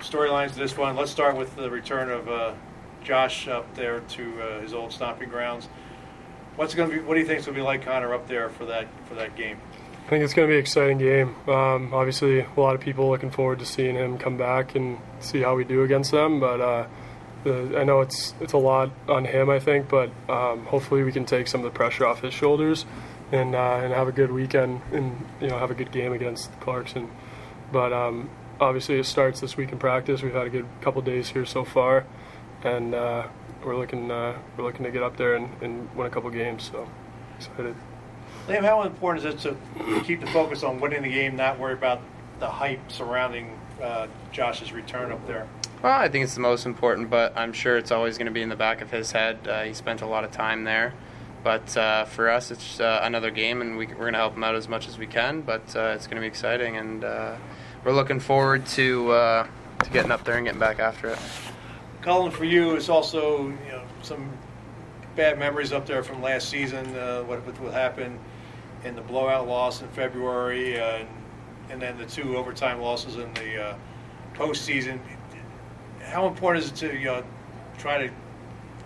storylines 0.00 0.52
to 0.52 0.58
this 0.58 0.76
one. 0.76 0.96
Let's 0.96 1.10
start 1.10 1.36
with 1.36 1.54
the 1.56 1.70
return 1.70 2.10
of 2.10 2.28
uh, 2.28 2.54
Josh 3.02 3.48
up 3.48 3.74
there 3.74 4.00
to 4.00 4.42
uh, 4.42 4.60
his 4.60 4.72
old 4.72 4.92
stomping 4.92 5.28
grounds. 5.28 5.68
What's 6.56 6.74
going 6.74 6.90
to 6.90 6.96
be? 6.96 7.02
What 7.02 7.14
do 7.14 7.20
you 7.20 7.26
think 7.26 7.38
it's 7.38 7.46
going 7.46 7.56
to 7.56 7.60
be 7.60 7.64
like, 7.64 7.82
Connor, 7.84 8.14
up 8.14 8.28
there 8.28 8.48
for 8.50 8.66
that 8.66 8.86
for 9.06 9.14
that 9.14 9.36
game? 9.36 9.58
I 10.06 10.10
think 10.10 10.24
it's 10.24 10.34
going 10.34 10.48
to 10.48 10.52
be 10.52 10.56
an 10.56 10.60
exciting 10.60 10.98
game. 10.98 11.36
Um, 11.48 11.94
obviously, 11.94 12.40
a 12.40 12.60
lot 12.60 12.74
of 12.74 12.80
people 12.80 13.08
looking 13.08 13.30
forward 13.30 13.60
to 13.60 13.66
seeing 13.66 13.94
him 13.94 14.18
come 14.18 14.36
back 14.36 14.74
and 14.74 14.98
see 15.20 15.40
how 15.40 15.54
we 15.54 15.64
do 15.64 15.82
against 15.82 16.10
them. 16.10 16.40
But 16.40 16.60
uh, 16.60 16.86
the, 17.44 17.78
I 17.78 17.84
know 17.84 18.00
it's 18.00 18.34
it's 18.40 18.52
a 18.52 18.58
lot 18.58 18.90
on 19.08 19.24
him, 19.24 19.50
I 19.50 19.58
think, 19.58 19.88
but 19.88 20.10
um, 20.28 20.64
hopefully 20.66 21.02
we 21.02 21.12
can 21.12 21.24
take 21.24 21.48
some 21.48 21.60
of 21.60 21.64
the 21.64 21.76
pressure 21.76 22.06
off 22.06 22.22
his 22.22 22.34
shoulders 22.34 22.84
and 23.32 23.54
uh, 23.54 23.80
and 23.82 23.92
have 23.92 24.08
a 24.08 24.12
good 24.12 24.32
weekend 24.32 24.80
and 24.92 25.26
you 25.40 25.48
know 25.48 25.58
have 25.58 25.70
a 25.70 25.74
good 25.74 25.92
game 25.92 26.12
against 26.12 26.58
Clarkson. 26.60 27.10
But 27.72 27.92
um, 27.92 28.30
obviously 28.60 28.98
it 28.98 29.06
starts 29.06 29.40
this 29.40 29.56
week 29.56 29.72
in 29.72 29.78
practice. 29.78 30.22
We've 30.22 30.34
had 30.34 30.46
a 30.46 30.50
good 30.50 30.66
couple 30.80 31.02
days 31.02 31.28
here 31.28 31.46
so 31.46 31.64
far, 31.64 32.04
and 32.62 32.94
uh, 32.94 33.28
we're 33.64 33.76
looking 33.76 34.10
uh, 34.10 34.38
we're 34.56 34.64
looking 34.64 34.84
to 34.84 34.90
get 34.90 35.02
up 35.02 35.16
there 35.16 35.34
and, 35.34 35.48
and 35.62 35.94
win 35.96 36.06
a 36.06 36.10
couple 36.10 36.30
games. 36.30 36.70
So 36.70 36.88
excited. 37.36 37.74
Liam, 38.48 38.64
how 38.64 38.82
important 38.82 39.24
is 39.24 39.34
it 39.34 39.40
to 39.48 40.00
keep 40.02 40.20
the 40.20 40.26
focus 40.28 40.62
on 40.62 40.80
winning 40.80 41.02
the 41.02 41.10
game, 41.10 41.36
not 41.36 41.58
worry 41.58 41.74
about 41.74 42.00
the 42.40 42.48
hype 42.48 42.90
surrounding 42.90 43.58
uh, 43.80 44.08
Josh's 44.32 44.72
return 44.72 45.12
up 45.12 45.24
there? 45.26 45.46
Well, 45.82 45.98
I 45.98 46.08
think 46.08 46.24
it's 46.24 46.34
the 46.34 46.40
most 46.40 46.66
important, 46.66 47.08
but 47.10 47.36
I'm 47.36 47.52
sure 47.52 47.78
it's 47.78 47.90
always 47.90 48.18
going 48.18 48.26
to 48.26 48.32
be 48.32 48.42
in 48.42 48.48
the 48.48 48.56
back 48.56 48.80
of 48.80 48.90
his 48.90 49.12
head. 49.12 49.46
Uh, 49.46 49.62
he 49.62 49.72
spent 49.72 50.02
a 50.02 50.06
lot 50.06 50.24
of 50.24 50.32
time 50.32 50.64
there. 50.64 50.94
But 51.42 51.76
uh, 51.76 52.04
for 52.04 52.28
us, 52.28 52.50
it's 52.50 52.80
uh, 52.80 53.00
another 53.02 53.30
game, 53.30 53.62
and 53.62 53.76
we, 53.76 53.86
are 53.86 53.94
going 53.94 54.12
to 54.12 54.18
help 54.18 54.34
them 54.34 54.44
out 54.44 54.54
as 54.54 54.68
much 54.68 54.88
as 54.88 54.98
we 54.98 55.06
can. 55.06 55.40
But 55.40 55.74
uh, 55.74 55.92
it's 55.94 56.06
going 56.06 56.16
to 56.16 56.20
be 56.20 56.26
exciting, 56.26 56.76
and 56.76 57.04
uh, 57.04 57.36
we're 57.84 57.92
looking 57.92 58.20
forward 58.20 58.66
to 58.66 59.12
uh, 59.12 59.46
to 59.84 59.90
getting 59.90 60.10
up 60.10 60.24
there 60.24 60.36
and 60.36 60.44
getting 60.44 60.60
back 60.60 60.78
after 60.78 61.08
it. 61.08 61.18
Cullen, 62.02 62.30
for 62.30 62.44
you, 62.44 62.76
it's 62.76 62.88
also 62.88 63.48
you 63.48 63.72
know 63.72 63.82
some 64.02 64.30
bad 65.16 65.38
memories 65.38 65.72
up 65.72 65.86
there 65.86 66.02
from 66.02 66.22
last 66.22 66.48
season. 66.48 66.84
what 67.26 67.40
what 67.60 67.72
happened 67.72 68.18
in 68.84 68.94
the 68.94 69.02
blowout 69.02 69.46
loss 69.46 69.82
in 69.82 69.88
February, 69.88 70.78
and, 70.78 71.08
and 71.70 71.80
then 71.80 71.96
the 71.98 72.06
two 72.06 72.36
overtime 72.36 72.80
losses 72.80 73.16
in 73.16 73.32
the 73.34 73.76
postseason 74.34 75.00
how 76.10 76.26
important 76.26 76.64
is 76.64 76.70
it 76.70 76.76
to 76.76 76.98
you 76.98 77.06
know, 77.06 77.24
try 77.78 78.06
to 78.06 78.12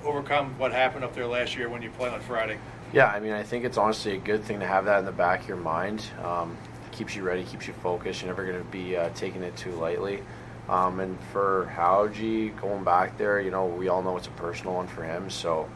overcome 0.04 0.58
what 0.58 0.72
happened 0.72 1.04
up 1.04 1.14
there 1.14 1.26
last 1.26 1.56
year 1.56 1.68
when 1.68 1.82
you 1.82 1.90
played 1.90 2.12
on 2.12 2.20
Friday? 2.20 2.58
Yeah, 2.92 3.06
I 3.06 3.20
mean, 3.20 3.32
I 3.32 3.42
think 3.42 3.64
it's 3.64 3.78
honestly 3.78 4.14
a 4.14 4.18
good 4.18 4.44
thing 4.44 4.60
to 4.60 4.66
have 4.66 4.84
that 4.84 5.00
in 5.00 5.04
the 5.04 5.12
back 5.12 5.42
of 5.42 5.48
your 5.48 5.56
mind. 5.56 6.04
Um, 6.22 6.56
keeps 6.92 7.16
you 7.16 7.22
ready, 7.22 7.42
keeps 7.44 7.66
you 7.66 7.74
focused. 7.74 8.22
You're 8.22 8.28
never 8.28 8.44
going 8.46 8.58
to 8.58 8.70
be 8.70 8.96
uh, 8.96 9.10
taking 9.14 9.42
it 9.42 9.56
too 9.56 9.72
lightly. 9.72 10.22
Um, 10.68 11.00
and 11.00 11.18
for 11.32 11.70
Hauge 11.74 12.58
going 12.60 12.84
back 12.84 13.18
there, 13.18 13.40
you 13.40 13.50
know, 13.50 13.66
we 13.66 13.88
all 13.88 14.02
know 14.02 14.16
it's 14.16 14.28
a 14.28 14.30
personal 14.30 14.74
one 14.74 14.86
for 14.86 15.02
him. 15.02 15.28
So 15.28 15.68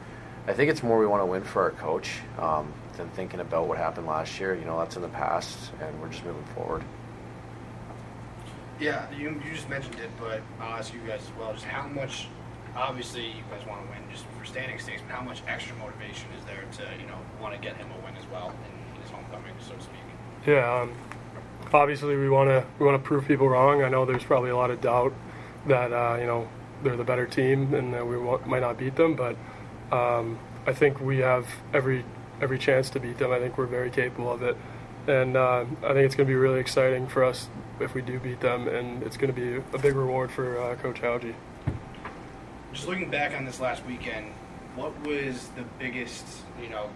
I 0.46 0.54
think 0.54 0.70
it's 0.70 0.82
more 0.82 0.98
we 0.98 1.06
want 1.06 1.22
to 1.22 1.26
win 1.26 1.42
for 1.42 1.62
our 1.62 1.70
coach 1.72 2.10
um, 2.38 2.72
than 2.96 3.08
thinking 3.10 3.40
about 3.40 3.68
what 3.68 3.76
happened 3.76 4.06
last 4.06 4.40
year. 4.40 4.54
You 4.54 4.64
know, 4.64 4.78
that's 4.78 4.96
in 4.96 5.02
the 5.02 5.08
past, 5.08 5.72
and 5.82 6.00
we're 6.00 6.08
just 6.08 6.24
moving 6.24 6.44
forward. 6.54 6.82
Yeah, 8.80 9.10
you, 9.12 9.40
you 9.44 9.52
just 9.52 9.68
mentioned 9.68 9.96
it, 9.96 10.10
but 10.20 10.40
I'll 10.60 10.78
ask 10.78 10.94
you 10.94 11.00
guys 11.00 11.20
as 11.20 11.32
well. 11.38 11.52
Just 11.52 11.64
how 11.64 11.88
much, 11.88 12.28
obviously, 12.76 13.26
you 13.26 13.42
guys 13.50 13.66
want 13.66 13.84
to 13.84 13.90
win 13.90 14.00
just 14.10 14.24
for 14.38 14.44
standing 14.44 14.78
stakes, 14.78 15.02
but 15.06 15.14
how 15.14 15.22
much 15.22 15.42
extra 15.46 15.76
motivation 15.76 16.28
is 16.38 16.44
there 16.44 16.64
to, 16.72 17.00
you 17.00 17.06
know, 17.06 17.18
want 17.40 17.54
to 17.54 17.60
get 17.60 17.76
him 17.76 17.88
a 17.90 18.04
win 18.04 18.16
as 18.16 18.26
well 18.30 18.50
in 18.50 19.02
his 19.02 19.10
homecoming, 19.10 19.54
so 19.60 19.74
to 19.74 19.82
speak? 19.82 19.98
Yeah, 20.46 20.82
um, 20.82 20.92
obviously 21.72 22.16
we 22.16 22.28
want 22.28 22.48
to 22.48 22.64
we 22.78 22.86
want 22.86 23.02
to 23.02 23.06
prove 23.06 23.26
people 23.26 23.48
wrong. 23.48 23.82
I 23.82 23.88
know 23.88 24.04
there's 24.04 24.24
probably 24.24 24.50
a 24.50 24.56
lot 24.56 24.70
of 24.70 24.80
doubt 24.80 25.12
that 25.66 25.92
uh, 25.92 26.16
you 26.18 26.26
know 26.26 26.48
they're 26.82 26.96
the 26.96 27.04
better 27.04 27.26
team 27.26 27.74
and 27.74 27.92
that 27.92 28.06
we 28.06 28.16
might 28.46 28.60
not 28.60 28.78
beat 28.78 28.96
them, 28.96 29.16
but 29.16 29.36
um, 29.92 30.38
I 30.66 30.72
think 30.72 31.00
we 31.00 31.18
have 31.18 31.46
every 31.72 32.04
every 32.40 32.58
chance 32.58 32.88
to 32.90 33.00
beat 33.00 33.18
them. 33.18 33.32
I 33.32 33.38
think 33.40 33.58
we're 33.58 33.66
very 33.66 33.90
capable 33.90 34.32
of 34.32 34.42
it 34.42 34.56
and 35.08 35.36
uh, 35.36 35.64
I 35.82 35.94
think 35.94 36.04
it's 36.04 36.14
going 36.14 36.26
to 36.26 36.32
be 36.32 36.36
really 36.36 36.60
exciting 36.60 37.08
for 37.08 37.24
us 37.24 37.48
if 37.80 37.94
we 37.94 38.02
do 38.02 38.20
beat 38.20 38.40
them, 38.40 38.68
and 38.68 39.02
it's 39.02 39.16
going 39.16 39.32
to 39.32 39.40
be 39.40 39.62
a 39.72 39.78
big 39.78 39.94
reward 39.94 40.30
for 40.30 40.60
uh, 40.60 40.76
Coach 40.76 41.00
Hauge. 41.00 41.34
Just 42.78 42.88
looking 42.88 43.10
back 43.10 43.34
on 43.34 43.44
this 43.44 43.58
last 43.58 43.84
weekend, 43.86 44.26
what 44.76 44.96
was 45.04 45.48
the 45.56 45.64
biggest, 45.80 46.24
you 46.62 46.68
know, 46.68 46.88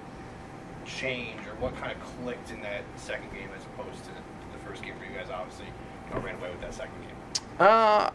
change, 0.86 1.40
or 1.44 1.56
what 1.56 1.76
kind 1.76 1.90
of 1.90 1.98
clicked 2.22 2.52
in 2.52 2.62
that 2.62 2.82
second 2.94 3.28
game 3.32 3.48
as 3.58 3.64
opposed 3.64 4.04
to 4.04 4.10
the 4.10 4.58
first 4.64 4.84
game 4.84 4.94
for 4.96 5.04
you 5.04 5.18
guys? 5.18 5.28
Obviously, 5.28 5.64
you 5.66 6.14
know, 6.14 6.20
ran 6.20 6.36
away 6.36 6.50
with 6.52 6.60
that 6.60 6.72
second 6.72 6.94
game. 7.00 7.44
Uh, 7.58 8.10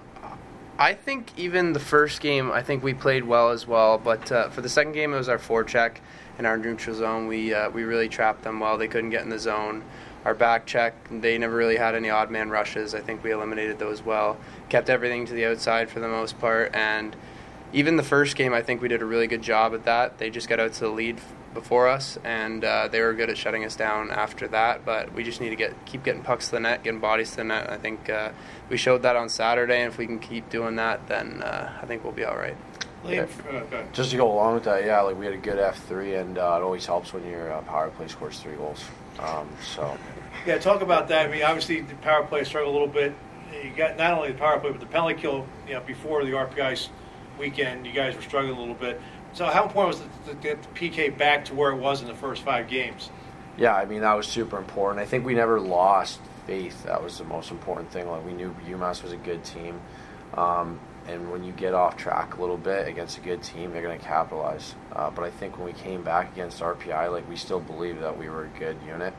I 0.79 0.93
think 0.93 1.33
even 1.35 1.73
the 1.73 1.79
first 1.81 2.21
game, 2.21 2.53
I 2.53 2.63
think 2.63 2.85
we 2.85 2.93
played 2.93 3.25
well 3.25 3.49
as 3.49 3.67
well. 3.67 3.97
But 3.97 4.31
uh, 4.31 4.47
for 4.47 4.61
the 4.61 4.69
second 4.69 4.93
game, 4.93 5.13
it 5.13 5.17
was 5.17 5.27
our 5.27 5.37
forecheck 5.37 5.97
in 6.39 6.45
our 6.45 6.55
neutral 6.55 6.95
zone. 6.95 7.27
We 7.27 7.53
uh, 7.53 7.69
we 7.69 7.83
really 7.83 8.07
trapped 8.07 8.43
them 8.43 8.61
well. 8.61 8.77
They 8.77 8.87
couldn't 8.87 9.09
get 9.09 9.23
in 9.23 9.29
the 9.29 9.39
zone. 9.39 9.83
Our 10.23 10.33
back 10.33 10.65
check, 10.65 10.93
they 11.11 11.37
never 11.37 11.57
really 11.57 11.75
had 11.75 11.95
any 11.95 12.09
odd 12.09 12.31
man 12.31 12.49
rushes. 12.49 12.95
I 12.95 13.01
think 13.01 13.25
we 13.25 13.31
eliminated 13.31 13.77
those 13.77 14.01
well. 14.01 14.37
Kept 14.69 14.89
everything 14.89 15.25
to 15.25 15.33
the 15.33 15.45
outside 15.47 15.89
for 15.89 15.99
the 15.99 16.07
most 16.07 16.39
part, 16.39 16.73
and 16.73 17.13
even 17.73 17.97
the 17.97 18.03
first 18.03 18.35
game, 18.35 18.53
I 18.53 18.61
think 18.61 18.81
we 18.81 18.87
did 18.87 19.01
a 19.01 19.05
really 19.05 19.27
good 19.27 19.41
job 19.41 19.73
at 19.73 19.85
that. 19.85 20.17
They 20.17 20.29
just 20.29 20.47
got 20.47 20.59
out 20.59 20.73
to 20.73 20.79
the 20.81 20.89
lead 20.89 21.19
before 21.53 21.87
us, 21.87 22.17
and 22.23 22.63
uh, 22.63 22.87
they 22.87 23.01
were 23.01 23.13
good 23.13 23.29
at 23.29 23.37
shutting 23.37 23.65
us 23.65 23.75
down 23.75 24.11
after 24.11 24.47
that. 24.49 24.85
But 24.85 25.13
we 25.13 25.23
just 25.23 25.41
need 25.41 25.49
to 25.49 25.55
get 25.55 25.73
keep 25.85 26.03
getting 26.03 26.21
pucks 26.21 26.47
to 26.47 26.51
the 26.53 26.59
net, 26.59 26.83
getting 26.83 26.99
bodies 26.99 27.31
to 27.31 27.37
the 27.37 27.43
net. 27.45 27.69
I 27.69 27.77
think 27.77 28.09
uh, 28.09 28.31
we 28.69 28.77
showed 28.77 29.01
that 29.03 29.15
on 29.15 29.29
Saturday, 29.29 29.81
and 29.81 29.91
if 29.91 29.97
we 29.97 30.05
can 30.05 30.19
keep 30.19 30.49
doing 30.49 30.75
that, 30.75 31.07
then 31.07 31.41
uh, 31.41 31.79
I 31.81 31.85
think 31.85 32.03
we'll 32.03 32.13
be 32.13 32.25
all 32.25 32.37
right. 32.37 32.55
Yeah. 33.05 33.25
Just 33.93 34.11
to 34.11 34.17
go 34.17 34.31
along 34.31 34.55
with 34.55 34.63
that, 34.65 34.83
yeah, 34.83 35.01
like 35.01 35.17
we 35.17 35.25
had 35.25 35.33
a 35.33 35.37
good 35.37 35.59
F 35.59 35.81
three, 35.87 36.15
and 36.15 36.37
uh, 36.37 36.57
it 36.59 36.63
always 36.63 36.85
helps 36.85 37.13
when 37.13 37.25
your 37.25 37.51
uh, 37.51 37.61
power 37.61 37.89
play 37.89 38.07
scores 38.07 38.39
three 38.39 38.55
goals. 38.55 38.83
Um, 39.19 39.49
so. 39.75 39.97
Yeah, 40.45 40.57
talk 40.57 40.81
about 40.81 41.07
that. 41.09 41.27
I 41.27 41.31
mean, 41.31 41.43
obviously 41.43 41.81
the 41.81 41.95
power 41.95 42.23
play 42.25 42.43
struggled 42.43 42.75
a 42.75 42.77
little 42.77 42.93
bit. 42.93 43.13
You 43.63 43.71
got 43.75 43.97
not 43.97 44.13
only 44.13 44.31
the 44.31 44.37
power 44.37 44.59
play, 44.59 44.71
but 44.71 44.79
the 44.79 44.85
penalty 44.85 45.15
kill. 45.15 45.47
You 45.67 45.75
know, 45.75 45.81
before 45.81 46.23
the 46.23 46.31
RPI's 46.31 46.89
weekend, 47.37 47.85
you 47.85 47.93
guys 47.93 48.15
were 48.15 48.21
struggling 48.21 48.55
a 48.55 48.59
little 48.59 48.75
bit. 48.75 49.01
So, 49.33 49.45
how 49.45 49.63
important 49.63 49.97
was 49.97 50.05
it 50.05 50.31
to 50.31 50.35
get 50.35 50.61
the 50.61 50.69
PK 50.69 51.15
back 51.17 51.45
to 51.45 51.55
where 51.55 51.71
it 51.71 51.77
was 51.77 52.01
in 52.01 52.07
the 52.07 52.15
first 52.15 52.43
five 52.43 52.67
games? 52.67 53.09
Yeah, 53.57 53.75
I 53.75 53.85
mean 53.85 54.01
that 54.01 54.13
was 54.13 54.27
super 54.27 54.57
important. 54.57 54.99
I 54.99 55.05
think 55.05 55.25
we 55.25 55.33
never 55.33 55.59
lost 55.59 56.19
faith. 56.45 56.83
That 56.83 57.03
was 57.03 57.17
the 57.17 57.23
most 57.23 57.51
important 57.51 57.91
thing. 57.91 58.07
Like 58.07 58.25
we 58.25 58.33
knew 58.33 58.55
UMass 58.67 59.03
was 59.03 59.11
a 59.11 59.17
good 59.17 59.43
team. 59.43 59.79
Um, 60.35 60.79
and 61.07 61.31
when 61.31 61.43
you 61.43 61.53
get 61.53 61.73
off 61.73 61.95
track 61.95 62.35
a 62.35 62.41
little 62.41 62.57
bit 62.57 62.87
against 62.87 63.17
a 63.17 63.21
good 63.21 63.41
team, 63.41 63.71
they're 63.71 63.81
going 63.81 63.97
to 63.97 64.05
capitalize. 64.05 64.75
Uh, 64.93 65.09
but 65.09 65.23
I 65.23 65.31
think 65.31 65.57
when 65.57 65.65
we 65.65 65.73
came 65.73 66.03
back 66.03 66.33
against 66.33 66.59
RPI, 66.59 67.11
like 67.11 67.27
we 67.29 67.37
still 67.37 67.61
believed 67.61 68.01
that 68.01 68.17
we 68.17 68.29
were 68.29 68.45
a 68.45 68.59
good 68.59 68.77
unit. 68.85 69.13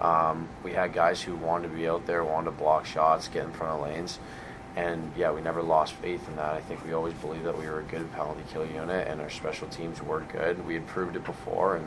Um, 0.00 0.48
we 0.62 0.72
had 0.72 0.92
guys 0.92 1.20
who 1.20 1.34
wanted 1.34 1.68
to 1.68 1.74
be 1.74 1.88
out 1.88 2.06
there, 2.06 2.24
wanted 2.24 2.46
to 2.46 2.50
block 2.52 2.86
shots, 2.86 3.28
get 3.28 3.44
in 3.44 3.52
front 3.52 3.72
of 3.72 3.82
lanes, 3.82 4.18
and 4.76 5.12
yeah, 5.16 5.30
we 5.30 5.40
never 5.40 5.62
lost 5.62 5.94
faith 5.94 6.26
in 6.28 6.36
that. 6.36 6.54
I 6.54 6.60
think 6.60 6.84
we 6.84 6.92
always 6.92 7.14
believed 7.14 7.44
that 7.44 7.58
we 7.58 7.66
were 7.66 7.80
a 7.80 7.84
good 7.84 8.10
penalty 8.12 8.42
kill 8.52 8.66
unit, 8.66 9.06
and 9.08 9.20
our 9.20 9.30
special 9.30 9.68
teams 9.68 10.02
were 10.02 10.20
good. 10.20 10.64
We 10.66 10.74
had 10.74 10.86
proved 10.86 11.16
it 11.16 11.24
before, 11.24 11.76
and 11.76 11.86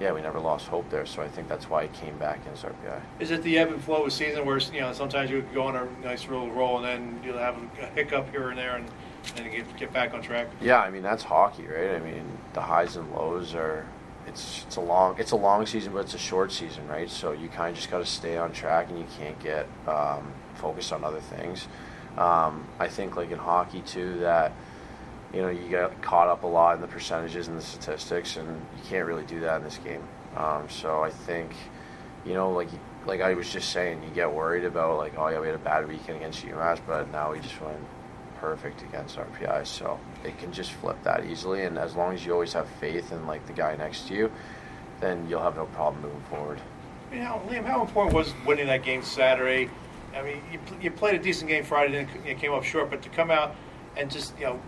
yeah, 0.00 0.12
we 0.12 0.22
never 0.22 0.38
lost 0.38 0.66
hope 0.68 0.88
there. 0.90 1.06
So 1.06 1.22
I 1.22 1.28
think 1.28 1.48
that's 1.48 1.68
why 1.68 1.86
he 1.86 1.88
came 1.88 2.16
back 2.18 2.40
against 2.42 2.64
RPI. 2.64 3.00
Is 3.18 3.30
it 3.30 3.42
the 3.42 3.58
ebb 3.58 3.68
and 3.68 3.82
flow 3.82 4.04
of 4.04 4.12
season 4.12 4.46
where 4.46 4.58
you 4.58 4.80
know 4.80 4.92
sometimes 4.92 5.30
you 5.30 5.44
go 5.54 5.64
on 5.64 5.76
a 5.76 5.88
nice 6.02 6.26
little 6.28 6.50
roll 6.50 6.78
and 6.78 6.84
then 6.84 7.20
you'll 7.24 7.38
have 7.38 7.56
a 7.56 7.86
hiccup 7.94 8.30
here 8.30 8.48
and 8.50 8.58
there 8.58 8.76
and 8.76 8.88
then 9.34 9.50
get 9.50 9.76
get 9.76 9.92
back 9.92 10.14
on 10.14 10.22
track? 10.22 10.48
Yeah, 10.60 10.80
I 10.80 10.90
mean 10.90 11.02
that's 11.02 11.22
hockey, 11.22 11.66
right? 11.66 11.96
I 11.96 11.98
mean 11.98 12.24
the 12.54 12.62
highs 12.62 12.96
and 12.96 13.10
lows 13.12 13.54
are. 13.54 13.86
It's 14.26 14.64
it's 14.66 14.76
a 14.76 14.80
long 14.80 15.16
it's 15.18 15.30
a 15.30 15.36
long 15.36 15.66
season, 15.66 15.92
but 15.92 16.00
it's 16.00 16.14
a 16.14 16.18
short 16.18 16.50
season, 16.50 16.88
right? 16.88 17.08
So 17.08 17.32
you 17.32 17.48
kind 17.48 17.70
of 17.70 17.76
just 17.76 17.90
got 17.90 17.98
to 17.98 18.06
stay 18.06 18.36
on 18.36 18.52
track, 18.52 18.88
and 18.90 18.98
you 18.98 19.06
can't 19.18 19.38
get 19.38 19.68
um, 19.86 20.32
focused 20.54 20.92
on 20.92 21.04
other 21.04 21.20
things. 21.20 21.68
Um, 22.18 22.66
I 22.78 22.88
think 22.88 23.16
like 23.16 23.30
in 23.30 23.38
hockey 23.38 23.82
too 23.82 24.20
that 24.20 24.52
you 25.36 25.42
know, 25.42 25.48
you 25.48 25.68
get 25.68 26.00
caught 26.02 26.28
up 26.28 26.44
a 26.44 26.46
lot 26.46 26.76
in 26.76 26.80
the 26.80 26.86
percentages 26.86 27.48
and 27.48 27.58
the 27.58 27.62
statistics, 27.62 28.36
and 28.36 28.48
you 28.48 28.82
can't 28.88 29.06
really 29.06 29.24
do 29.24 29.40
that 29.40 29.58
in 29.58 29.64
this 29.64 29.78
game. 29.78 30.02
Um, 30.36 30.68
so 30.68 31.02
I 31.02 31.10
think, 31.10 31.52
you 32.24 32.34
know, 32.34 32.52
like 32.52 32.68
like 33.04 33.20
I 33.20 33.34
was 33.34 33.52
just 33.52 33.70
saying, 33.70 34.02
you 34.02 34.10
get 34.10 34.32
worried 34.32 34.64
about 34.64 34.98
like, 34.98 35.12
oh 35.18 35.28
yeah, 35.28 35.38
we 35.38 35.46
had 35.46 35.54
a 35.54 35.58
bad 35.58 35.86
weekend 35.88 36.16
against 36.16 36.44
UMass, 36.44 36.80
but 36.86 37.10
now 37.12 37.32
we 37.32 37.40
just 37.40 37.60
went 37.60 37.78
perfect 38.40 38.82
against 38.82 39.16
RPI. 39.16 39.66
So 39.66 39.98
it 40.24 40.38
can 40.38 40.52
just 40.52 40.72
flip 40.72 40.96
that 41.02 41.24
easily, 41.26 41.64
and 41.64 41.78
as 41.78 41.94
long 41.94 42.14
as 42.14 42.24
you 42.24 42.32
always 42.32 42.52
have 42.52 42.68
faith 42.80 43.12
in 43.12 43.26
like 43.26 43.46
the 43.46 43.52
guy 43.52 43.76
next 43.76 44.08
to 44.08 44.14
you, 44.14 44.32
then 45.00 45.28
you'll 45.28 45.42
have 45.42 45.56
no 45.56 45.66
problem 45.66 46.02
moving 46.02 46.22
forward. 46.30 46.60
Know, 47.12 47.40
Liam, 47.48 47.64
how 47.64 47.82
important 47.82 48.14
was 48.14 48.32
winning 48.44 48.66
that 48.66 48.82
game 48.82 49.02
Saturday? 49.02 49.70
I 50.16 50.22
mean, 50.22 50.42
you, 50.50 50.58
you 50.80 50.90
played 50.90 51.14
a 51.14 51.22
decent 51.22 51.48
game 51.48 51.64
Friday, 51.64 51.98
and 51.98 52.26
it 52.26 52.38
came 52.38 52.52
up 52.52 52.64
short, 52.64 52.90
but 52.90 53.02
to 53.02 53.08
come 53.10 53.30
out 53.30 53.54
and 53.96 54.10
just 54.10 54.38
you 54.38 54.46
know 54.46 54.60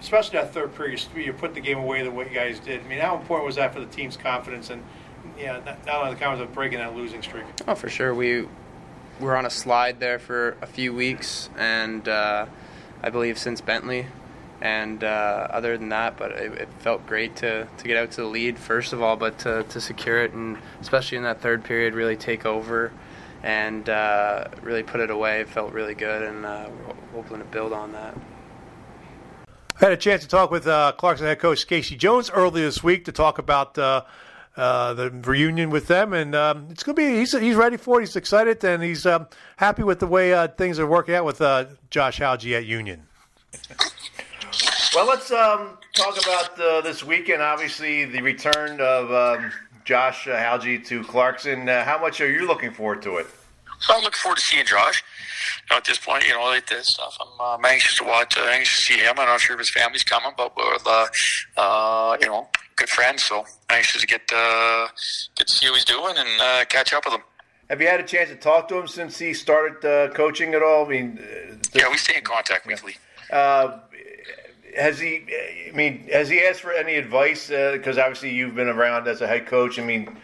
especially 0.00 0.38
that 0.38 0.52
third 0.52 0.74
period, 0.74 1.04
you 1.14 1.32
put 1.32 1.54
the 1.54 1.60
game 1.60 1.78
away 1.78 2.02
the 2.02 2.10
way 2.10 2.28
you 2.28 2.34
guys 2.34 2.60
did. 2.60 2.80
I 2.80 2.88
mean, 2.88 3.00
how 3.00 3.16
important 3.16 3.46
was 3.46 3.56
that 3.56 3.74
for 3.74 3.80
the 3.80 3.86
team's 3.86 4.16
confidence 4.16 4.70
and 4.70 4.82
you 5.36 5.46
know, 5.46 5.60
not, 5.60 5.86
not 5.86 5.96
only 5.96 6.14
the 6.14 6.20
confidence 6.20 6.48
of 6.48 6.54
breaking 6.54 6.78
that 6.78 6.94
losing 6.94 7.22
streak? 7.22 7.44
Oh, 7.66 7.74
for 7.74 7.88
sure. 7.88 8.14
We 8.14 8.46
were 9.20 9.36
on 9.36 9.46
a 9.46 9.50
slide 9.50 10.00
there 10.00 10.18
for 10.18 10.56
a 10.62 10.66
few 10.66 10.94
weeks, 10.94 11.50
and 11.56 12.06
uh, 12.08 12.46
I 13.02 13.10
believe 13.10 13.38
since 13.38 13.60
Bentley. 13.60 14.06
And 14.60 15.04
uh, 15.04 15.46
other 15.50 15.78
than 15.78 15.90
that, 15.90 16.16
but 16.16 16.32
it, 16.32 16.52
it, 16.52 16.68
felt 16.80 17.06
great 17.06 17.36
to, 17.36 17.68
to 17.76 17.84
get 17.84 17.96
out 17.96 18.10
to 18.12 18.22
the 18.22 18.26
lead 18.26 18.58
first 18.58 18.92
of 18.92 19.00
all, 19.00 19.14
but 19.14 19.38
to, 19.40 19.62
to 19.62 19.80
secure 19.80 20.24
it, 20.24 20.32
and 20.32 20.58
especially 20.80 21.16
in 21.16 21.22
that 21.22 21.40
third 21.40 21.62
period, 21.62 21.94
really 21.94 22.16
take 22.16 22.44
over 22.44 22.90
and 23.42 23.88
uh, 23.88 24.48
really 24.62 24.82
put 24.82 25.00
it 25.00 25.10
away. 25.10 25.40
It 25.40 25.48
felt 25.48 25.72
really 25.72 25.94
good, 25.94 26.22
and 26.22 26.44
uh, 26.44 26.68
we're 26.86 27.22
hoping 27.22 27.38
to 27.38 27.44
build 27.44 27.72
on 27.72 27.92
that. 27.92 28.16
I 29.46 29.84
had 29.84 29.92
a 29.92 29.96
chance 29.96 30.22
to 30.22 30.28
talk 30.28 30.50
with 30.50 30.66
uh, 30.66 30.92
Clarkson 30.98 31.26
head 31.26 31.38
coach 31.38 31.66
Casey 31.66 31.94
Jones 31.96 32.30
earlier 32.30 32.64
this 32.64 32.82
week 32.82 33.04
to 33.04 33.12
talk 33.12 33.38
about 33.38 33.78
uh, 33.78 34.02
uh, 34.56 34.92
the 34.94 35.10
reunion 35.10 35.70
with 35.70 35.86
them, 35.86 36.12
and 36.12 36.34
um, 36.34 36.66
it's 36.70 36.82
going 36.82 36.96
to 36.96 37.00
be. 37.00 37.18
He's, 37.18 37.38
he's 37.38 37.54
ready 37.54 37.76
for 37.76 38.00
it. 38.00 38.02
He's 38.02 38.16
excited, 38.16 38.64
and 38.64 38.82
he's 38.82 39.06
um, 39.06 39.28
happy 39.56 39.84
with 39.84 40.00
the 40.00 40.08
way 40.08 40.34
uh, 40.34 40.48
things 40.48 40.80
are 40.80 40.86
working 40.86 41.14
out 41.14 41.24
with 41.24 41.40
uh, 41.40 41.66
Josh 41.90 42.18
Hauge 42.18 42.52
at 42.52 42.66
Union. 42.66 43.06
well, 44.96 45.06
let's 45.06 45.30
um, 45.30 45.78
talk 45.94 46.20
about 46.20 46.60
uh, 46.60 46.80
this 46.80 47.04
weekend. 47.04 47.40
Obviously, 47.40 48.04
the 48.04 48.20
return 48.20 48.80
of 48.80 49.12
Josh 49.88 50.26
Hauge 50.26 50.84
to 50.84 51.02
Clarkson. 51.02 51.66
how 51.66 51.98
much 51.98 52.20
are 52.20 52.30
you 52.30 52.46
looking 52.46 52.72
forward 52.72 53.00
to 53.00 53.16
it? 53.16 53.26
So 53.80 53.94
I'm 53.94 54.02
looking 54.02 54.18
forward 54.22 54.36
to 54.36 54.42
seeing 54.42 54.66
Josh. 54.66 55.02
You 55.62 55.74
know, 55.74 55.78
at 55.78 55.86
this 55.86 55.96
point, 55.96 56.26
you 56.26 56.34
know, 56.34 56.44
like 56.44 56.66
this 56.66 56.88
stuff, 56.88 57.16
I'm, 57.18 57.40
uh, 57.40 57.54
I'm 57.56 57.64
anxious 57.64 57.96
to 57.96 58.04
watch, 58.04 58.36
uh, 58.36 58.42
anxious 58.42 58.84
to 58.84 58.92
see 58.92 58.98
him. 58.98 59.14
I'm 59.18 59.24
not 59.24 59.40
sure 59.40 59.54
if 59.54 59.60
his 59.60 59.70
family's 59.70 60.02
coming, 60.02 60.32
but 60.36 60.54
we're, 60.54 60.76
uh, 60.84 61.06
uh, 61.56 62.18
you 62.20 62.26
know, 62.26 62.48
good 62.76 62.90
friends. 62.90 63.24
So 63.24 63.46
anxious 63.70 64.02
to 64.02 64.06
get 64.06 64.30
uh, 64.30 64.88
get 65.38 65.46
to 65.46 65.52
see 65.54 65.64
how 65.64 65.72
he's 65.72 65.86
doing 65.86 66.16
and 66.18 66.38
uh, 66.38 66.64
catch 66.66 66.92
up 66.92 67.06
with 67.06 67.14
him. 67.14 67.22
Have 67.70 67.80
you 67.80 67.88
had 67.88 68.00
a 68.00 68.06
chance 68.06 68.28
to 68.28 68.36
talk 68.36 68.68
to 68.68 68.76
him 68.76 68.88
since 68.88 69.18
he 69.18 69.32
started 69.32 69.82
uh, 69.88 70.12
coaching 70.12 70.52
at 70.52 70.62
all? 70.62 70.84
I 70.84 70.88
mean, 70.90 71.18
uh, 71.18 71.54
yeah, 71.72 71.90
we 71.90 71.96
stay 71.96 72.18
in 72.18 72.24
contact 72.24 72.66
weekly. 72.66 72.96
Uh, 73.30 73.78
has 74.76 74.98
he? 74.98 75.24
I 75.68 75.72
mean, 75.74 76.08
has 76.12 76.28
he 76.28 76.40
asked 76.40 76.60
for 76.60 76.72
any 76.72 76.96
advice? 76.96 77.48
Because 77.48 77.98
obviously 77.98 78.34
you've 78.34 78.54
been 78.54 78.68
around 78.68 79.08
as 79.08 79.20
a 79.20 79.26
head 79.26 79.46
coach. 79.46 79.78
I 79.78 79.84
mean, 79.84 80.16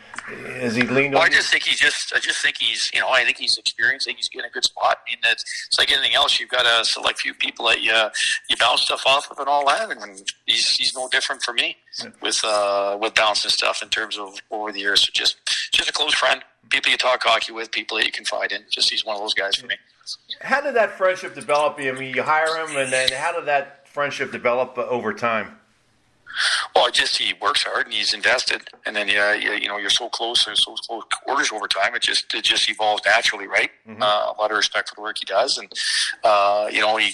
has 0.58 0.74
he 0.74 0.82
leaned? 0.82 1.14
Well, 1.14 1.22
I 1.22 1.28
just 1.28 1.50
think 1.50 1.64
he's 1.64 1.78
just. 1.78 2.12
I 2.14 2.18
just 2.18 2.42
think 2.42 2.56
he's. 2.58 2.90
You 2.92 3.00
know, 3.00 3.08
I 3.08 3.24
think 3.24 3.38
he's 3.38 3.56
experienced. 3.56 4.06
I 4.06 4.10
think 4.10 4.18
he's 4.18 4.30
in 4.32 4.44
a 4.44 4.50
good 4.50 4.64
spot. 4.64 4.98
I 5.06 5.10
mean, 5.10 5.18
it's, 5.24 5.42
it's 5.68 5.78
like 5.78 5.92
anything 5.92 6.14
else. 6.14 6.38
You've 6.40 6.50
got 6.50 6.62
to 6.62 6.84
select 6.84 7.20
few 7.20 7.34
people 7.34 7.66
that 7.66 7.82
you 7.82 7.92
you 8.50 8.56
bounce 8.58 8.82
stuff 8.82 9.02
off 9.06 9.30
of 9.30 9.38
and 9.38 9.48
all 9.48 9.66
that. 9.66 9.90
And 9.90 10.22
he's 10.46 10.68
he's 10.70 10.94
no 10.94 11.08
different 11.08 11.42
from 11.42 11.56
me 11.56 11.76
yeah. 12.02 12.10
with 12.22 12.40
uh, 12.44 12.98
with 13.00 13.14
bouncing 13.14 13.50
stuff 13.50 13.82
in 13.82 13.88
terms 13.88 14.18
of 14.18 14.34
over 14.50 14.72
the 14.72 14.80
years. 14.80 15.02
So 15.02 15.10
just 15.12 15.36
just 15.72 15.88
a 15.88 15.92
close 15.92 16.14
friend 16.14 16.42
people 16.70 16.90
you 16.90 16.96
talk 16.96 17.22
hockey 17.22 17.52
with, 17.52 17.70
people 17.70 17.96
that 17.96 18.06
you 18.06 18.12
confide 18.12 18.52
in. 18.52 18.62
Just 18.70 18.90
he's 18.90 19.04
one 19.04 19.16
of 19.16 19.22
those 19.22 19.34
guys 19.34 19.56
for 19.56 19.66
me. 19.66 19.76
How 20.40 20.60
did 20.60 20.74
that 20.74 20.92
friendship 20.98 21.34
develop? 21.34 21.76
I 21.78 21.92
mean, 21.92 22.14
you 22.14 22.22
hire 22.22 22.56
him, 22.64 22.76
and 22.76 22.92
then 22.92 23.08
how 23.12 23.32
did 23.32 23.46
that 23.46 23.83
friendship 23.94 24.32
develop 24.32 24.76
over 24.76 25.14
time? 25.14 25.56
Well, 26.74 26.90
just 26.90 27.16
he 27.16 27.32
works 27.40 27.62
hard 27.62 27.86
and 27.86 27.94
he's 27.94 28.12
invested, 28.12 28.62
and 28.84 28.96
then 28.96 29.06
yeah, 29.06 29.34
you, 29.34 29.52
you 29.52 29.68
know 29.68 29.78
you're 29.78 29.88
so 29.88 30.08
close 30.08 30.48
and 30.48 30.58
so 30.58 30.74
close 30.88 31.04
quarters 31.22 31.52
over 31.52 31.68
time. 31.68 31.94
It 31.94 32.02
just 32.02 32.34
it 32.34 32.42
just 32.42 32.68
evolves 32.68 33.02
naturally, 33.06 33.46
right? 33.46 33.70
Mm-hmm. 33.88 34.02
Uh, 34.02 34.32
a 34.32 34.34
lot 34.36 34.50
of 34.50 34.56
respect 34.56 34.88
for 34.88 34.96
the 34.96 35.02
work 35.02 35.16
he 35.20 35.24
does, 35.26 35.58
and 35.58 35.72
uh, 36.24 36.68
you 36.72 36.80
know 36.80 36.96
he 36.96 37.12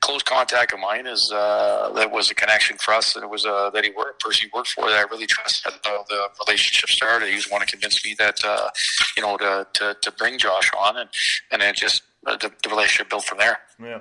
close 0.00 0.22
contact 0.22 0.74
of 0.74 0.80
mine 0.80 1.06
is 1.06 1.32
uh, 1.34 1.90
that 1.94 2.12
was 2.12 2.30
a 2.30 2.34
connection 2.34 2.76
for 2.76 2.92
us, 2.92 3.16
and 3.16 3.24
it 3.24 3.30
was 3.30 3.46
uh, 3.46 3.70
that 3.70 3.82
he 3.82 3.90
worked 3.96 4.20
person 4.20 4.46
he 4.46 4.50
worked 4.54 4.68
for 4.68 4.90
that 4.90 4.98
I 4.98 5.02
really 5.10 5.26
trusted. 5.26 5.72
Uh, 5.72 6.02
the 6.10 6.28
relationship 6.46 6.90
started. 6.90 7.30
He 7.30 7.36
was 7.36 7.50
one 7.50 7.62
to 7.62 7.66
convince 7.66 8.04
me 8.04 8.14
that 8.18 8.44
uh, 8.44 8.68
you 9.16 9.22
know 9.22 9.38
to, 9.38 9.66
to 9.72 9.96
to 10.02 10.12
bring 10.12 10.36
Josh 10.36 10.70
on, 10.78 10.98
and 10.98 11.08
and 11.50 11.62
then 11.62 11.72
just 11.74 12.02
uh, 12.26 12.36
the, 12.36 12.52
the 12.62 12.68
relationship 12.68 13.08
built 13.08 13.24
from 13.24 13.38
there. 13.38 13.58
Yeah. 13.82 14.00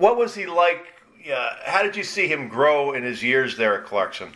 Uh, 0.00 0.02
what 0.02 0.16
was 0.16 0.34
he 0.34 0.46
like 0.46 0.86
yeah, 1.24 1.50
how 1.64 1.82
did 1.82 1.96
you 1.96 2.02
see 2.02 2.26
him 2.26 2.48
grow 2.48 2.92
in 2.92 3.02
his 3.02 3.22
years 3.22 3.56
there 3.56 3.78
at 3.78 3.84
Clarkson? 3.84 4.32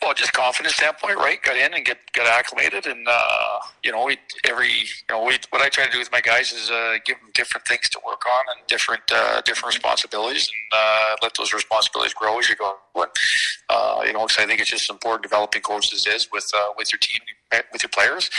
Well, 0.00 0.14
just 0.14 0.32
confidence 0.32 0.76
standpoint, 0.76 1.18
right? 1.18 1.40
Got 1.42 1.58
in 1.58 1.74
and 1.74 1.84
get 1.84 1.98
got 2.14 2.26
acclimated, 2.26 2.86
and 2.86 3.06
uh, 3.06 3.58
you 3.84 3.92
know, 3.92 4.06
we, 4.06 4.16
every 4.44 4.70
you 4.70 4.84
know, 5.10 5.24
we, 5.24 5.36
what 5.50 5.60
I 5.60 5.68
try 5.68 5.84
to 5.84 5.92
do 5.92 5.98
with 5.98 6.10
my 6.10 6.22
guys 6.22 6.52
is 6.52 6.70
uh, 6.70 6.96
give 7.04 7.18
them 7.18 7.28
different 7.34 7.66
things 7.66 7.90
to 7.90 8.00
work 8.06 8.22
on 8.26 8.56
and 8.56 8.66
different 8.66 9.02
uh, 9.12 9.42
different 9.42 9.74
responsibilities, 9.74 10.48
and 10.48 10.80
uh, 10.80 11.16
let 11.22 11.34
those 11.34 11.52
responsibilities 11.52 12.14
grow 12.14 12.38
as 12.38 12.48
you 12.48 12.56
go. 12.56 12.76
But, 12.94 13.14
uh, 13.68 14.02
you 14.06 14.14
know, 14.14 14.26
because 14.26 14.38
I 14.42 14.46
think 14.46 14.60
it's 14.60 14.70
just 14.70 14.90
important 14.90 15.22
developing 15.22 15.60
coaches 15.60 16.06
is 16.06 16.28
with 16.32 16.50
uh, 16.54 16.68
with 16.78 16.90
your 16.90 16.98
team, 16.98 17.20
with 17.70 17.82
your 17.82 17.90
players, 17.90 18.30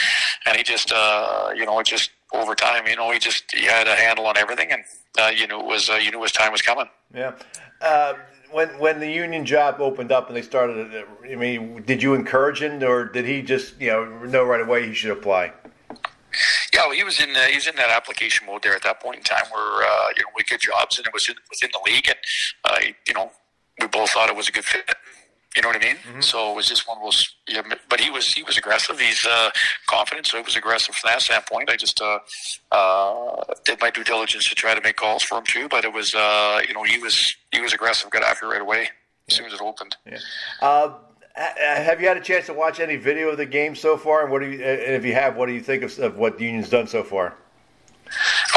and 0.47 0.57
he 0.57 0.63
just 0.63 0.91
uh, 0.91 1.51
you 1.55 1.67
know, 1.67 1.79
just 1.83 2.09
over 2.33 2.55
time, 2.55 2.87
you 2.87 2.95
know, 2.95 3.11
he 3.11 3.19
just 3.19 3.43
he 3.51 3.65
had 3.65 3.87
a 3.87 3.95
handle 3.95 4.25
on 4.25 4.37
everything, 4.37 4.71
and 4.71 4.83
uh, 5.19 5.31
you 5.35 5.47
knew 5.47 5.59
it 5.59 5.65
was 5.65 5.89
uh, 5.89 5.95
you 5.95 6.11
knew 6.11 6.21
his 6.21 6.31
time 6.31 6.51
was 6.51 6.61
coming. 6.61 6.87
Yeah. 7.13 7.33
Uh, 7.81 8.13
when 8.51 8.69
when 8.79 8.99
the 8.99 9.09
union 9.09 9.45
job 9.45 9.79
opened 9.79 10.11
up 10.11 10.27
and 10.27 10.35
they 10.35 10.41
started, 10.41 10.95
uh, 10.95 11.03
I 11.29 11.35
mean, 11.35 11.83
did 11.83 12.03
you 12.03 12.13
encourage 12.13 12.61
him, 12.61 12.83
or 12.83 13.05
did 13.05 13.25
he 13.25 13.41
just 13.41 13.79
you 13.79 13.87
know 13.87 14.05
know 14.25 14.43
right 14.43 14.61
away 14.61 14.87
he 14.87 14.93
should 14.93 15.11
apply? 15.11 15.53
Yeah, 16.73 16.85
well, 16.85 16.91
he 16.91 17.03
was 17.03 17.19
in 17.19 17.35
uh, 17.35 17.41
he 17.43 17.55
was 17.55 17.67
in 17.67 17.75
that 17.75 17.89
application 17.89 18.47
mode 18.47 18.63
there 18.63 18.75
at 18.75 18.83
that 18.83 19.01
point 19.01 19.17
in 19.17 19.23
time 19.23 19.45
where 19.51 19.83
uh, 19.83 20.07
you 20.15 20.23
know 20.23 20.29
we 20.35 20.43
get 20.43 20.61
jobs 20.61 20.97
and 20.97 21.07
it 21.07 21.13
was 21.13 21.27
in, 21.27 21.35
within 21.49 21.69
the 21.73 21.91
league 21.91 22.07
and 22.07 22.17
uh, 22.65 22.79
you 23.07 23.13
know 23.13 23.31
we 23.79 23.87
both 23.87 24.11
thought 24.11 24.29
it 24.29 24.35
was 24.35 24.47
a 24.47 24.51
good 24.51 24.65
fit 24.65 24.95
you 25.55 25.61
know 25.61 25.67
what 25.67 25.83
I 25.83 25.85
mean? 25.85 25.97
Mm-hmm. 25.97 26.21
So 26.21 26.51
it 26.51 26.55
was 26.55 26.67
just 26.67 26.87
one 26.87 26.97
of 26.97 27.03
those. 27.03 27.35
Yeah, 27.47 27.61
but 27.89 27.99
he 27.99 28.09
was 28.09 28.31
he 28.31 28.43
was 28.43 28.57
aggressive. 28.57 28.99
He's 28.99 29.25
uh, 29.25 29.49
confident, 29.87 30.27
so 30.27 30.37
he 30.37 30.43
was 30.43 30.55
aggressive 30.55 30.95
from 30.95 31.09
that 31.09 31.21
standpoint. 31.21 31.69
I 31.69 31.75
just 31.75 32.01
uh, 32.01 32.19
uh, 32.71 33.43
did 33.65 33.81
my 33.81 33.89
due 33.89 34.03
diligence 34.03 34.47
to 34.49 34.55
try 34.55 34.73
to 34.73 34.81
make 34.81 34.95
calls 34.95 35.23
for 35.23 35.37
him 35.37 35.43
too. 35.45 35.67
But 35.67 35.83
it 35.83 35.91
was 35.91 36.15
uh, 36.15 36.61
you 36.67 36.73
know 36.73 36.83
he 36.83 36.99
was 36.99 37.35
he 37.51 37.59
was 37.59 37.73
aggressive. 37.73 38.09
Got 38.11 38.23
after 38.23 38.47
right 38.47 38.61
away 38.61 38.89
as 39.27 39.35
soon 39.35 39.45
as 39.45 39.53
it 39.53 39.61
opened. 39.61 39.97
Yeah. 40.05 40.19
Uh, 40.61 40.93
have 41.35 42.01
you 42.01 42.07
had 42.07 42.17
a 42.17 42.21
chance 42.21 42.45
to 42.45 42.53
watch 42.53 42.79
any 42.79 42.95
video 42.95 43.29
of 43.29 43.37
the 43.37 43.45
game 43.45 43.75
so 43.75 43.97
far? 43.97 44.23
And 44.23 44.31
what 44.31 44.41
do 44.41 44.49
you? 44.49 44.63
And 44.63 44.95
if 44.95 45.03
you 45.05 45.13
have, 45.13 45.35
what 45.35 45.47
do 45.47 45.53
you 45.53 45.61
think 45.61 45.83
of, 45.83 45.97
of 45.99 46.17
what 46.17 46.37
the 46.37 46.45
Union's 46.45 46.69
done 46.69 46.87
so 46.87 47.03
far? 47.03 47.35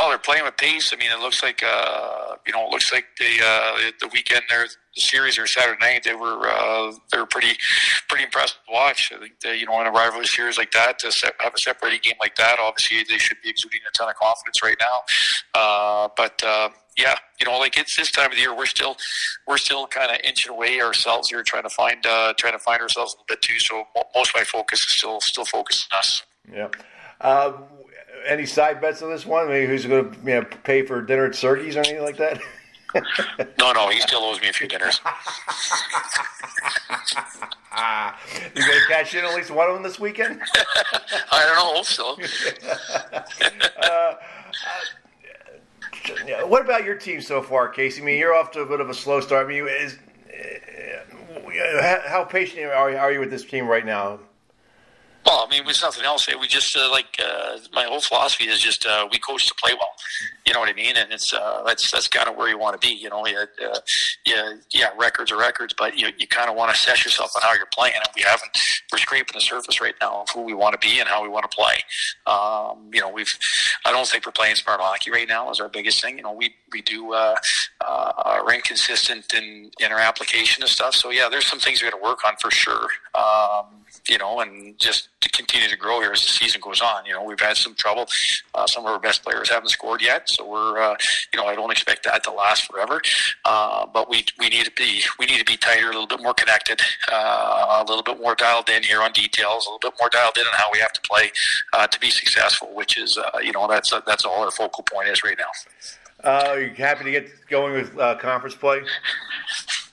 Oh, 0.00 0.08
they're 0.08 0.18
playing 0.18 0.44
with 0.44 0.56
pace. 0.56 0.92
I 0.92 0.96
mean, 0.96 1.10
it 1.10 1.20
looks 1.20 1.42
like 1.42 1.62
uh, 1.62 2.36
you 2.46 2.52
know, 2.52 2.66
it 2.66 2.70
looks 2.70 2.92
like 2.92 3.06
the 3.18 3.44
uh, 3.44 3.90
the 4.00 4.08
weekend 4.12 4.42
there, 4.48 4.66
the 4.66 5.00
series 5.00 5.38
or 5.38 5.46
Saturday 5.46 5.78
night, 5.80 6.04
they 6.04 6.14
were 6.14 6.48
uh, 6.48 6.92
they 7.10 7.18
were 7.18 7.26
pretty 7.26 7.56
pretty 8.08 8.24
impressive 8.24 8.58
to 8.66 8.72
watch. 8.72 9.12
I 9.14 9.18
think 9.18 9.40
they, 9.40 9.56
you 9.56 9.66
know, 9.66 9.80
in 9.80 9.86
a 9.86 9.90
rivalry 9.90 10.26
series 10.26 10.58
like 10.58 10.72
that, 10.72 10.98
to 11.00 11.32
have 11.40 11.54
a 11.54 11.58
separating 11.58 12.00
game 12.02 12.14
like 12.20 12.36
that, 12.36 12.58
obviously 12.60 13.04
they 13.08 13.18
should 13.18 13.38
be 13.42 13.50
exuding 13.50 13.80
a 13.88 13.90
ton 13.92 14.08
of 14.08 14.16
confidence 14.16 14.62
right 14.62 14.76
now. 14.80 15.00
Uh, 15.54 16.08
but 16.16 16.42
uh, 16.44 16.68
yeah, 16.96 17.16
you 17.40 17.46
know, 17.46 17.58
like 17.58 17.76
it's 17.76 17.96
this 17.96 18.10
time 18.10 18.26
of 18.26 18.36
the 18.36 18.40
year, 18.40 18.56
we're 18.56 18.66
still 18.66 18.96
we're 19.46 19.58
still 19.58 19.86
kind 19.86 20.10
of 20.10 20.18
inching 20.24 20.52
away 20.52 20.80
ourselves 20.80 21.30
here, 21.30 21.42
trying 21.42 21.64
to 21.64 21.70
find 21.70 22.04
uh, 22.06 22.34
trying 22.36 22.52
to 22.52 22.58
find 22.58 22.80
ourselves 22.80 23.14
a 23.14 23.16
little 23.16 23.26
bit 23.28 23.42
too. 23.42 23.58
So 23.58 23.84
most 24.14 24.30
of 24.30 24.36
my 24.36 24.44
focus 24.44 24.80
is 24.80 24.96
still 24.96 25.20
still 25.20 25.44
focused 25.44 25.88
on 25.92 25.98
us. 25.98 26.22
Yeah. 26.52 26.68
Uh, 27.20 27.52
any 28.26 28.46
side 28.46 28.80
bets 28.80 29.02
on 29.02 29.10
this 29.10 29.26
one? 29.26 29.48
Maybe 29.48 29.66
who's 29.66 29.86
going 29.86 30.10
to 30.10 30.18
you 30.18 30.40
know, 30.40 30.44
pay 30.62 30.84
for 30.84 31.02
dinner 31.02 31.26
at 31.26 31.34
Sergi's 31.34 31.76
or 31.76 31.80
anything 31.80 32.02
like 32.02 32.16
that? 32.18 32.40
no, 33.58 33.72
no, 33.72 33.88
he 33.88 34.00
still 34.00 34.20
owes 34.20 34.40
me 34.40 34.48
a 34.48 34.52
few 34.52 34.68
dinners. 34.68 35.00
you 38.54 38.62
going 38.62 38.78
to 38.78 38.86
cash 38.88 39.14
in 39.14 39.24
at 39.24 39.34
least 39.34 39.50
one 39.50 39.68
of 39.68 39.74
them 39.74 39.82
this 39.82 39.98
weekend? 39.98 40.40
I 41.30 41.44
don't 41.44 41.56
know. 41.56 41.74
Hope 41.74 41.84
so. 41.86 42.16
uh, 43.82 44.14
uh, 46.32 46.46
what 46.46 46.62
about 46.64 46.84
your 46.84 46.94
team 46.96 47.20
so 47.20 47.42
far, 47.42 47.68
Casey? 47.68 48.02
I 48.02 48.04
mean, 48.04 48.18
you're 48.18 48.34
off 48.34 48.52
to 48.52 48.60
a 48.60 48.66
bit 48.66 48.80
of 48.80 48.90
a 48.90 48.94
slow 48.94 49.20
start. 49.20 49.46
I 49.46 49.48
mean, 49.48 49.66
is, 49.68 49.98
uh, 50.32 52.00
how 52.06 52.24
patient 52.24 52.66
are 52.66 53.12
you 53.12 53.20
with 53.20 53.30
this 53.30 53.44
team 53.44 53.66
right 53.66 53.84
now? 53.84 54.20
Well, 55.26 55.46
I 55.46 55.50
mean, 55.50 55.64
with 55.64 55.80
nothing 55.80 56.04
else, 56.04 56.28
we 56.28 56.46
just 56.46 56.76
uh, 56.76 56.90
like 56.90 57.18
uh, 57.18 57.58
my 57.72 57.84
whole 57.84 58.00
philosophy 58.00 58.44
is 58.44 58.60
just 58.60 58.84
uh, 58.84 59.08
we 59.10 59.18
coach 59.18 59.46
to 59.46 59.54
play 59.54 59.72
well. 59.72 59.92
You 60.46 60.52
know 60.52 60.60
what 60.60 60.68
I 60.68 60.74
mean? 60.74 60.96
And 60.96 61.10
it's 61.12 61.32
uh, 61.32 61.62
that's 61.64 61.90
that's 61.90 62.08
kind 62.08 62.28
of 62.28 62.36
where 62.36 62.48
you 62.48 62.58
want 62.58 62.78
to 62.78 62.86
be. 62.86 62.94
You 62.94 63.08
know, 63.08 63.26
yeah, 63.26 63.44
uh, 63.64 63.78
yeah, 64.26 64.54
yeah, 64.70 64.88
records 64.98 65.32
are 65.32 65.38
records, 65.38 65.74
but 65.76 65.98
you 65.98 66.08
you 66.18 66.26
kind 66.26 66.50
of 66.50 66.56
want 66.56 66.74
to 66.74 66.78
assess 66.78 67.04
yourself 67.04 67.30
on 67.36 67.42
how 67.42 67.54
you're 67.54 67.66
playing. 67.72 67.94
And 67.96 68.04
we 68.14 68.22
haven't. 68.22 68.50
We're 68.92 68.98
scraping 68.98 69.32
the 69.32 69.40
surface 69.40 69.80
right 69.80 69.94
now 70.00 70.22
of 70.22 70.28
who 70.34 70.42
we 70.42 70.52
want 70.52 70.78
to 70.78 70.86
be 70.86 71.00
and 71.00 71.08
how 71.08 71.22
we 71.22 71.28
want 71.28 71.50
to 71.50 71.56
play. 71.56 71.78
Um, 72.26 72.90
you 72.92 73.00
know, 73.00 73.08
we've. 73.08 73.32
I 73.86 73.92
don't 73.92 74.06
think 74.06 74.26
we're 74.26 74.32
playing 74.32 74.56
smart 74.56 74.80
hockey 74.80 75.10
right 75.10 75.28
now. 75.28 75.50
Is 75.50 75.58
our 75.58 75.70
biggest 75.70 76.02
thing. 76.02 76.18
You 76.18 76.24
know, 76.24 76.32
we 76.32 76.54
we 76.70 76.82
do 76.82 77.14
uh, 77.14 77.36
uh, 77.80 78.12
are 78.16 78.52
in 78.52 79.70
in 79.80 79.92
our 79.92 80.00
application 80.00 80.62
of 80.62 80.68
stuff. 80.68 80.94
So 80.94 81.10
yeah, 81.10 81.28
there's 81.30 81.46
some 81.46 81.58
things 81.58 81.82
we 81.82 81.88
got 81.88 81.96
to 81.96 82.02
work 82.02 82.24
on 82.26 82.34
for 82.40 82.50
sure. 82.50 82.88
Um, 83.14 83.83
you 84.08 84.18
know, 84.18 84.40
and 84.40 84.78
just 84.78 85.08
to 85.20 85.28
continue 85.30 85.68
to 85.68 85.76
grow 85.76 86.00
here 86.00 86.12
as 86.12 86.20
the 86.20 86.28
season 86.28 86.60
goes 86.60 86.80
on. 86.80 87.04
You 87.06 87.14
know, 87.14 87.24
we've 87.24 87.40
had 87.40 87.56
some 87.56 87.74
trouble. 87.74 88.06
Uh, 88.54 88.66
some 88.66 88.84
of 88.84 88.92
our 88.92 88.98
best 88.98 89.22
players 89.22 89.50
haven't 89.50 89.70
scored 89.70 90.02
yet, 90.02 90.28
so 90.28 90.48
we're, 90.48 90.78
uh, 90.78 90.96
you 91.32 91.38
know, 91.38 91.46
I 91.46 91.54
don't 91.54 91.70
expect 91.70 92.04
that 92.04 92.22
to 92.24 92.32
last 92.32 92.70
forever. 92.70 93.00
Uh, 93.44 93.86
but 93.86 94.08
we 94.08 94.24
we 94.38 94.48
need 94.48 94.64
to 94.64 94.72
be 94.72 95.02
we 95.18 95.26
need 95.26 95.38
to 95.38 95.44
be 95.44 95.56
tighter, 95.56 95.86
a 95.86 95.92
little 95.92 96.06
bit 96.06 96.22
more 96.22 96.34
connected, 96.34 96.80
uh, 97.10 97.82
a 97.82 97.84
little 97.86 98.02
bit 98.02 98.20
more 98.20 98.34
dialed 98.34 98.68
in 98.68 98.82
here 98.82 99.00
on 99.00 99.12
details, 99.12 99.66
a 99.66 99.70
little 99.70 99.90
bit 99.90 99.94
more 100.00 100.08
dialed 100.10 100.36
in 100.36 100.46
on 100.46 100.54
how 100.54 100.68
we 100.72 100.78
have 100.78 100.92
to 100.92 101.00
play 101.02 101.30
uh, 101.72 101.86
to 101.86 101.98
be 102.00 102.10
successful. 102.10 102.74
Which 102.74 102.96
is, 102.98 103.18
uh, 103.18 103.38
you 103.38 103.52
know, 103.52 103.66
that's 103.68 103.92
that's 104.06 104.24
all 104.24 104.44
our 104.44 104.50
focal 104.50 104.84
point 104.84 105.08
is 105.08 105.22
right 105.24 105.38
now. 105.38 106.30
are 106.30 106.60
you 106.60 106.74
happy 106.74 107.04
to 107.04 107.10
get 107.10 107.30
going 107.48 107.72
with 107.74 107.96
conference 108.20 108.54
play? 108.54 108.82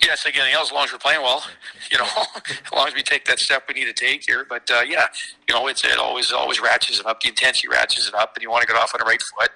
Yes, 0.00 0.24
again, 0.26 0.46
as 0.56 0.70
long 0.70 0.84
as 0.84 0.92
we're 0.92 0.98
playing 0.98 1.22
well, 1.22 1.44
you 1.90 1.98
know, 1.98 2.06
as 2.06 2.72
long 2.72 2.86
as 2.86 2.94
we 2.94 3.02
take 3.02 3.24
that 3.24 3.40
step 3.40 3.64
we 3.66 3.74
need 3.74 3.86
to 3.86 3.92
take 3.92 4.24
here. 4.24 4.46
But 4.48 4.70
uh, 4.70 4.82
yeah, 4.86 5.08
you 5.48 5.54
know, 5.54 5.66
it's 5.66 5.84
it 5.84 5.98
always 5.98 6.30
always 6.30 6.60
ratchets 6.60 7.00
it 7.00 7.06
up. 7.06 7.20
The 7.20 7.30
intensity 7.30 7.68
ratchets 7.68 8.06
it 8.06 8.14
up, 8.14 8.32
and 8.36 8.42
you 8.42 8.50
want 8.50 8.62
to 8.62 8.68
get 8.68 8.76
off 8.76 8.94
on 8.94 9.00
the 9.00 9.04
right 9.04 9.20
foot. 9.20 9.50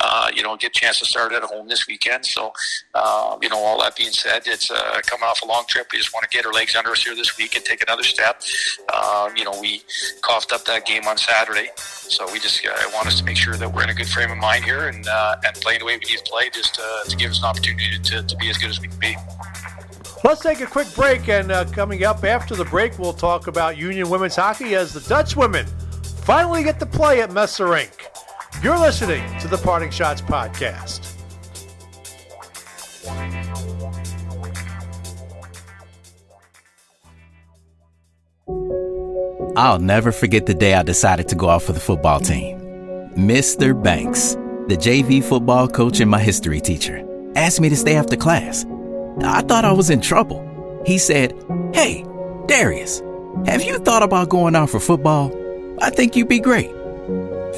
Uh, 0.00 0.28
you 0.34 0.42
know, 0.42 0.56
get 0.56 0.76
a 0.76 0.80
chance 0.80 0.98
to 0.98 1.04
start 1.06 1.32
at 1.32 1.42
home 1.42 1.68
this 1.68 1.86
weekend. 1.86 2.26
So, 2.26 2.52
uh, 2.94 3.38
you 3.40 3.48
know, 3.48 3.58
all 3.58 3.80
that 3.80 3.96
being 3.96 4.10
said, 4.10 4.42
it's 4.46 4.70
uh, 4.70 5.00
coming 5.06 5.24
off 5.24 5.40
a 5.42 5.46
long 5.46 5.64
trip. 5.68 5.86
We 5.92 5.98
just 5.98 6.12
want 6.12 6.28
to 6.28 6.36
get 6.36 6.44
our 6.44 6.52
legs 6.52 6.74
under 6.74 6.90
us 6.90 7.02
here 7.02 7.14
this 7.14 7.36
week 7.38 7.54
and 7.56 7.64
take 7.64 7.82
another 7.82 8.02
step. 8.02 8.42
Uh, 8.92 9.30
you 9.36 9.44
know, 9.44 9.58
we 9.60 9.82
coughed 10.22 10.52
up 10.52 10.64
that 10.64 10.84
game 10.84 11.06
on 11.06 11.16
Saturday, 11.16 11.70
so 11.76 12.30
we 12.32 12.40
just 12.40 12.64
uh, 12.66 12.70
want 12.92 13.06
us 13.06 13.18
to 13.18 13.24
make 13.24 13.36
sure 13.36 13.56
that 13.56 13.72
we're 13.72 13.84
in 13.84 13.90
a 13.90 13.94
good 13.94 14.08
frame 14.08 14.30
of 14.30 14.38
mind 14.38 14.64
here 14.64 14.88
and 14.88 15.06
uh, 15.06 15.36
and 15.46 15.54
playing 15.56 15.78
the 15.78 15.86
way 15.86 15.94
we 15.94 16.10
need 16.10 16.18
to 16.18 16.24
play, 16.24 16.50
just 16.50 16.74
to 16.74 17.16
give 17.16 17.30
us 17.30 17.38
an 17.38 17.44
opportunity 17.44 17.98
to, 17.98 18.22
to 18.22 18.36
be 18.36 18.50
as 18.50 18.58
good 18.58 18.70
as 18.70 18.80
we 18.80 18.88
can 18.88 18.98
be. 18.98 19.16
Let's 20.26 20.42
take 20.42 20.60
a 20.60 20.66
quick 20.66 20.92
break, 20.96 21.28
and 21.28 21.52
uh, 21.52 21.66
coming 21.66 22.02
up 22.02 22.24
after 22.24 22.56
the 22.56 22.64
break, 22.64 22.98
we'll 22.98 23.12
talk 23.12 23.46
about 23.46 23.76
Union 23.76 24.10
women's 24.10 24.34
hockey 24.34 24.74
as 24.74 24.92
the 24.92 24.98
Dutch 25.08 25.36
women 25.36 25.64
finally 26.24 26.64
get 26.64 26.80
to 26.80 26.86
play 26.86 27.22
at 27.22 27.30
Messa 27.30 27.64
Rink. 27.64 28.08
You're 28.60 28.76
listening 28.76 29.22
to 29.38 29.46
the 29.46 29.56
Parting 29.56 29.90
Schotts 29.90 30.20
Podcast. 30.20 31.12
I'll 39.56 39.78
never 39.78 40.10
forget 40.10 40.46
the 40.46 40.54
day 40.54 40.74
I 40.74 40.82
decided 40.82 41.28
to 41.28 41.36
go 41.36 41.50
out 41.50 41.62
for 41.62 41.72
the 41.72 41.78
football 41.78 42.18
team. 42.18 42.58
Mr. 43.14 43.80
Banks, 43.80 44.34
the 44.66 44.76
JV 44.76 45.22
football 45.22 45.68
coach 45.68 46.00
and 46.00 46.10
my 46.10 46.20
history 46.20 46.60
teacher, 46.60 47.06
asked 47.36 47.60
me 47.60 47.68
to 47.68 47.76
stay 47.76 47.94
after 47.94 48.16
class. 48.16 48.66
I 49.22 49.42
thought 49.42 49.64
I 49.64 49.72
was 49.72 49.90
in 49.90 50.00
trouble. 50.00 50.42
He 50.86 50.98
said, 50.98 51.32
Hey, 51.74 52.04
Darius, 52.46 53.02
have 53.46 53.62
you 53.62 53.78
thought 53.78 54.02
about 54.02 54.28
going 54.28 54.54
out 54.54 54.70
for 54.70 54.80
football? 54.80 55.32
I 55.80 55.90
think 55.90 56.16
you'd 56.16 56.28
be 56.28 56.40
great. 56.40 56.70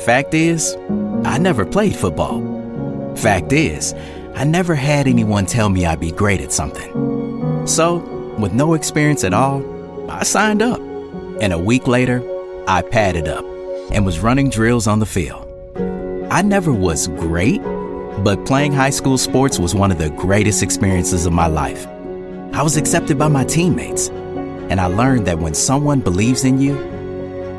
Fact 0.04 0.34
is, 0.34 0.76
I 1.24 1.38
never 1.38 1.64
played 1.66 1.94
football. 1.96 3.14
Fact 3.16 3.52
is, 3.52 3.94
I 4.34 4.44
never 4.44 4.74
had 4.74 5.08
anyone 5.08 5.46
tell 5.46 5.68
me 5.68 5.84
I'd 5.84 6.00
be 6.00 6.12
great 6.12 6.40
at 6.40 6.52
something. 6.52 7.66
So, 7.66 7.96
with 8.38 8.52
no 8.52 8.74
experience 8.74 9.24
at 9.24 9.34
all, 9.34 9.62
I 10.10 10.22
signed 10.22 10.62
up. 10.62 10.80
And 11.40 11.52
a 11.52 11.58
week 11.58 11.86
later, 11.86 12.22
I 12.66 12.82
padded 12.82 13.28
up 13.28 13.44
and 13.90 14.06
was 14.06 14.20
running 14.20 14.50
drills 14.50 14.86
on 14.86 15.00
the 15.00 15.06
field. 15.06 15.44
I 16.30 16.42
never 16.42 16.72
was 16.72 17.08
great, 17.08 17.60
but 18.24 18.44
playing 18.46 18.72
high 18.72 18.90
school 18.90 19.16
sports 19.16 19.58
was 19.58 19.74
one 19.74 19.90
of 19.90 19.98
the 19.98 20.10
greatest 20.10 20.62
experiences 20.62 21.26
of 21.26 21.32
my 21.32 21.46
life. 21.46 21.86
I 22.52 22.62
was 22.62 22.76
accepted 22.76 23.18
by 23.18 23.28
my 23.28 23.44
teammates, 23.44 24.08
and 24.08 24.80
I 24.80 24.86
learned 24.86 25.26
that 25.26 25.38
when 25.38 25.54
someone 25.54 26.00
believes 26.00 26.44
in 26.44 26.60
you, 26.60 26.76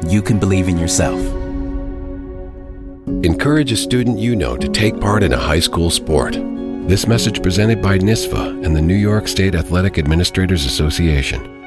you 0.08 0.22
can 0.22 0.40
believe 0.40 0.68
in 0.68 0.78
yourself. 0.78 1.20
Encourage 3.24 3.72
a 3.72 3.78
student 3.78 4.20
you 4.20 4.36
know 4.36 4.56
to 4.58 4.68
take 4.70 5.00
part 5.00 5.24
in 5.24 5.34
a 5.34 5.38
high 5.38 5.60
school 5.60 5.90
sport. 5.90 6.34
This 6.88 7.06
message 7.08 7.44
presented 7.44 7.82
by 7.82 7.98
NISFA 7.98 8.66
and 8.66 8.76
the 8.76 8.82
New 8.82 8.96
York 8.96 9.28
State 9.28 9.56
Athletic 9.56 9.98
Administrators 9.98 10.66
Association. 10.66 11.59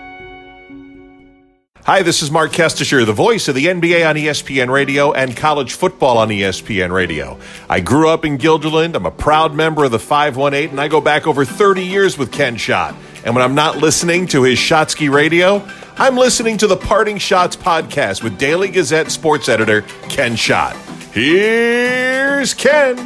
Hi, 1.84 2.02
this 2.04 2.22
is 2.22 2.30
Marc 2.30 2.52
Kestecher, 2.52 3.04
the 3.04 3.12
voice 3.12 3.48
of 3.48 3.56
the 3.56 3.66
NBA 3.66 4.08
on 4.08 4.14
ESPN 4.14 4.70
Radio 4.70 5.10
and 5.12 5.36
college 5.36 5.72
football 5.72 6.16
on 6.16 6.28
ESPN 6.28 6.92
Radio. 6.92 7.40
I 7.68 7.80
grew 7.80 8.08
up 8.08 8.24
in 8.24 8.38
Guilderland. 8.38 8.94
I'm 8.94 9.04
a 9.04 9.10
proud 9.10 9.52
member 9.52 9.82
of 9.82 9.90
the 9.90 9.98
518, 9.98 10.70
and 10.70 10.80
I 10.80 10.86
go 10.86 11.00
back 11.00 11.26
over 11.26 11.44
30 11.44 11.84
years 11.84 12.16
with 12.16 12.30
Ken 12.30 12.56
Schott. 12.56 12.94
And 13.24 13.34
when 13.34 13.42
I'm 13.42 13.56
not 13.56 13.78
listening 13.78 14.28
to 14.28 14.44
his 14.44 14.60
Shotsky 14.60 15.12
Radio, 15.12 15.68
I'm 15.96 16.16
listening 16.16 16.56
to 16.58 16.68
the 16.68 16.76
Parting 16.76 17.16
Schotts 17.16 17.56
podcast 17.56 18.22
with 18.22 18.38
Daily 18.38 18.68
Gazette 18.68 19.10
sports 19.10 19.48
editor 19.48 19.82
Ken 20.08 20.36
Schott. 20.36 20.76
Here's 21.10 22.54
Ken. 22.54 22.96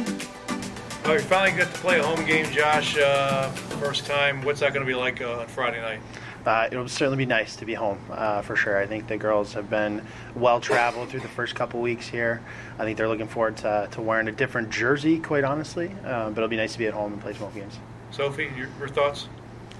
Oh, 1.03 1.13
you 1.13 1.19
finally 1.21 1.57
get 1.57 1.73
to 1.73 1.79
play 1.79 1.97
a 1.97 2.03
home 2.03 2.23
game, 2.27 2.45
Josh. 2.51 2.95
Uh, 2.95 3.49
first 3.79 4.05
time. 4.05 4.43
What's 4.43 4.59
that 4.59 4.71
going 4.71 4.85
to 4.85 4.87
be 4.87 4.93
like 4.95 5.19
uh, 5.19 5.39
on 5.39 5.47
Friday 5.47 5.81
night? 5.81 5.99
Uh, 6.47 6.69
it'll 6.71 6.87
certainly 6.87 7.17
be 7.17 7.25
nice 7.25 7.57
to 7.57 7.65
be 7.65 7.73
home 7.73 7.99
uh, 8.09 8.41
for 8.41 8.55
sure. 8.55 8.77
I 8.77 8.87
think 8.87 9.07
the 9.07 9.17
girls 9.17 9.51
have 9.53 9.69
been 9.69 10.01
well 10.33 10.61
traveled 10.61 11.09
through 11.09 11.19
the 11.19 11.27
first 11.27 11.55
couple 11.55 11.81
weeks 11.81 12.07
here. 12.07 12.41
I 12.79 12.85
think 12.85 12.97
they're 12.97 13.09
looking 13.09 13.27
forward 13.27 13.57
to, 13.57 13.89
to 13.91 14.01
wearing 14.01 14.29
a 14.29 14.31
different 14.31 14.69
jersey, 14.69 15.19
quite 15.19 15.43
honestly. 15.43 15.91
Uh, 16.05 16.29
but 16.29 16.37
it'll 16.37 16.47
be 16.47 16.55
nice 16.55 16.71
to 16.71 16.79
be 16.79 16.87
at 16.87 16.93
home 16.93 17.11
and 17.11 17.21
play 17.21 17.33
some 17.33 17.51
games. 17.51 17.77
Sophie, 18.11 18.49
your, 18.55 18.69
your 18.79 18.87
thoughts? 18.87 19.27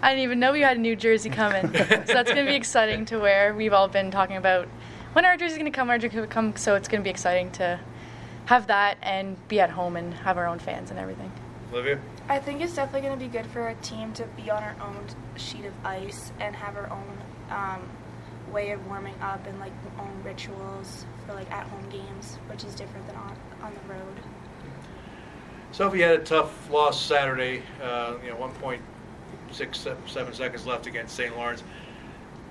I 0.02 0.10
didn't 0.10 0.26
even 0.26 0.42
know 0.42 0.52
we 0.52 0.60
had 0.60 0.76
a 0.76 0.80
new 0.82 0.98
jersey 0.98 1.30
coming. 1.30 1.68
so 1.74 1.86
that's 1.86 2.34
going 2.34 2.46
to 2.46 2.52
be 2.52 2.58
exciting 2.58 3.06
to 3.06 3.18
wear. 3.18 3.54
We've 3.56 3.72
all 3.72 3.88
been 3.88 4.12
talking 4.12 4.36
about 4.36 4.68
when 5.14 5.24
our 5.24 5.38
jersey's 5.38 5.58
going 5.58 5.72
to 5.72 5.76
come, 5.76 5.90
our 5.90 5.98
jersey 5.98 6.20
will 6.20 6.28
come. 6.28 6.54
So 6.58 6.76
it's 6.76 6.90
going 6.90 7.02
to 7.02 7.04
be 7.04 7.10
exciting 7.10 7.50
to 7.52 7.80
have 8.48 8.68
that 8.68 8.98
and 9.02 9.38
be 9.48 9.62
at 9.62 9.70
home 9.70 9.96
and 9.96 10.14
have 10.16 10.38
our 10.38 10.48
own 10.48 10.60
fans 10.60 10.92
and 10.92 11.00
everything. 11.00 11.32
Olivia? 11.72 11.98
I 12.30 12.40
think 12.40 12.62
it's 12.62 12.76
definitely 12.76 13.08
going 13.08 13.18
to 13.18 13.26
be 13.26 13.32
good 13.32 13.48
for 13.48 13.62
our 13.62 13.74
team 13.76 14.12
to 14.14 14.26
be 14.36 14.52
on 14.52 14.62
our 14.62 14.76
own 14.82 15.06
sheet 15.38 15.64
of 15.64 15.74
ice 15.86 16.34
and 16.42 16.54
have 16.54 16.76
our 16.76 16.90
own 16.90 17.18
um, 17.50 17.90
way 18.52 18.72
of 18.72 18.86
warming 18.88 19.16
up 19.22 19.46
and 19.48 19.58
like 19.62 19.72
own 19.98 20.22
rituals 20.24 21.06
for 21.26 21.34
like 21.34 21.50
at 21.52 21.66
home 21.68 21.90
games, 21.90 22.36
which 22.50 22.66
is 22.66 22.76
different 22.76 23.08
than 23.08 23.16
on, 23.16 23.38
on 23.62 23.74
the 23.74 23.94
road. 23.94 24.18
Sophie 25.72 26.02
had 26.02 26.20
a 26.20 26.24
tough 26.24 26.70
loss 26.70 27.02
Saturday. 27.02 27.64
Uh, 27.82 28.16
you 28.22 28.30
know, 28.30 28.36
1.6 28.36 30.10
seven 30.10 30.34
seconds 30.34 30.66
left 30.66 30.86
against 30.86 31.16
St. 31.16 31.36
Lawrence. 31.36 31.64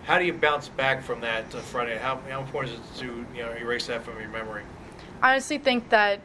How 0.04 0.18
do 0.18 0.24
you 0.24 0.32
bounce 0.32 0.68
back 0.68 1.02
from 1.02 1.20
that 1.20 1.54
uh, 1.54 1.58
Friday? 1.58 1.98
How, 1.98 2.18
how 2.30 2.40
important 2.40 2.74
is 2.74 2.80
it 2.80 3.00
to 3.00 3.26
you 3.34 3.42
know 3.42 3.52
erase 3.52 3.88
that 3.88 4.04
from 4.04 4.18
your 4.20 4.30
memory? 4.30 4.62
I 5.20 5.32
honestly 5.32 5.58
think 5.58 5.90
that 5.90 6.20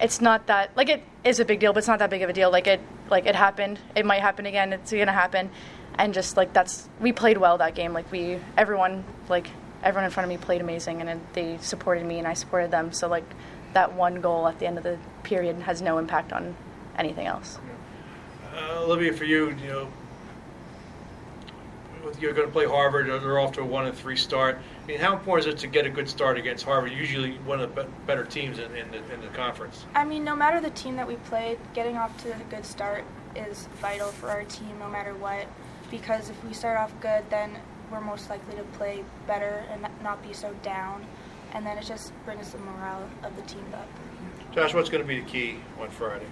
it's 0.00 0.20
not 0.20 0.46
that 0.46 0.76
like 0.76 0.88
it 0.88 1.02
is 1.24 1.40
a 1.40 1.44
big 1.44 1.60
deal, 1.60 1.72
but 1.72 1.78
it's 1.78 1.88
not 1.88 1.98
that 2.00 2.10
big 2.10 2.22
of 2.22 2.30
a 2.30 2.32
deal. 2.32 2.50
Like 2.50 2.66
it 2.66 2.80
like 3.10 3.26
it 3.26 3.34
happened. 3.34 3.78
It 3.94 4.06
might 4.06 4.20
happen 4.20 4.46
again. 4.46 4.72
It's 4.72 4.92
gonna 4.92 5.12
happen, 5.12 5.50
and 5.96 6.14
just 6.14 6.36
like 6.36 6.52
that's 6.52 6.88
we 7.00 7.12
played 7.12 7.38
well 7.38 7.58
that 7.58 7.74
game. 7.74 7.92
Like 7.92 8.10
we 8.10 8.38
everyone 8.56 9.04
like 9.28 9.48
everyone 9.82 10.04
in 10.04 10.10
front 10.10 10.24
of 10.24 10.28
me 10.28 10.36
played 10.36 10.60
amazing, 10.60 11.00
and 11.00 11.20
they 11.32 11.58
supported 11.58 12.04
me, 12.04 12.18
and 12.18 12.26
I 12.26 12.34
supported 12.34 12.70
them. 12.70 12.92
So 12.92 13.08
like 13.08 13.24
that 13.72 13.92
one 13.94 14.20
goal 14.20 14.48
at 14.48 14.58
the 14.58 14.66
end 14.66 14.78
of 14.78 14.84
the 14.84 14.98
period 15.22 15.56
has 15.60 15.80
no 15.80 15.98
impact 15.98 16.32
on 16.32 16.54
anything 16.98 17.26
else. 17.26 17.58
Uh, 18.54 18.82
Olivia, 18.82 19.12
for 19.12 19.24
you, 19.24 19.50
you 19.62 19.68
know, 19.68 19.88
you're 22.20 22.32
going 22.32 22.46
to 22.46 22.52
play 22.52 22.66
Harvard. 22.66 23.06
They're 23.06 23.38
off 23.38 23.52
to 23.52 23.60
a 23.60 23.64
one 23.64 23.86
and 23.86 23.96
three 23.96 24.16
start. 24.16 24.58
I 24.82 24.86
mean, 24.86 24.98
how 24.98 25.14
important 25.14 25.48
is 25.48 25.54
it 25.54 25.58
to 25.60 25.66
get 25.66 25.86
a 25.86 25.90
good 25.90 26.08
start 26.08 26.36
against 26.36 26.64
Harvard? 26.64 26.92
Usually 26.92 27.32
one 27.38 27.60
of 27.60 27.74
the 27.74 27.86
better 28.06 28.24
teams 28.24 28.58
in, 28.58 28.74
in, 28.76 28.90
the, 28.90 28.98
in 29.12 29.20
the 29.20 29.28
conference. 29.28 29.84
I 29.94 30.04
mean, 30.04 30.24
no 30.24 30.34
matter 30.34 30.60
the 30.60 30.70
team 30.70 30.96
that 30.96 31.06
we 31.06 31.16
played, 31.16 31.58
getting 31.74 31.96
off 31.96 32.16
to 32.24 32.34
a 32.34 32.44
good 32.50 32.64
start 32.64 33.04
is 33.36 33.68
vital 33.80 34.08
for 34.08 34.28
our 34.30 34.44
team, 34.44 34.78
no 34.78 34.88
matter 34.88 35.14
what. 35.14 35.46
Because 35.90 36.30
if 36.30 36.44
we 36.44 36.52
start 36.52 36.78
off 36.78 36.92
good, 37.00 37.24
then 37.30 37.56
we're 37.90 38.00
most 38.00 38.30
likely 38.30 38.56
to 38.56 38.62
play 38.64 39.04
better 39.26 39.64
and 39.70 39.86
not 40.02 40.22
be 40.26 40.32
so 40.32 40.54
down. 40.62 41.04
And 41.52 41.66
then 41.66 41.76
it 41.76 41.84
just 41.84 42.12
brings 42.24 42.50
the 42.50 42.58
morale 42.58 43.08
of 43.22 43.36
the 43.36 43.42
team 43.42 43.64
up. 43.74 43.88
Josh, 44.54 44.74
what's 44.74 44.88
going 44.88 45.02
to 45.02 45.08
be 45.08 45.20
the 45.20 45.26
key 45.26 45.56
on 45.80 45.90
Friday? 45.90 46.26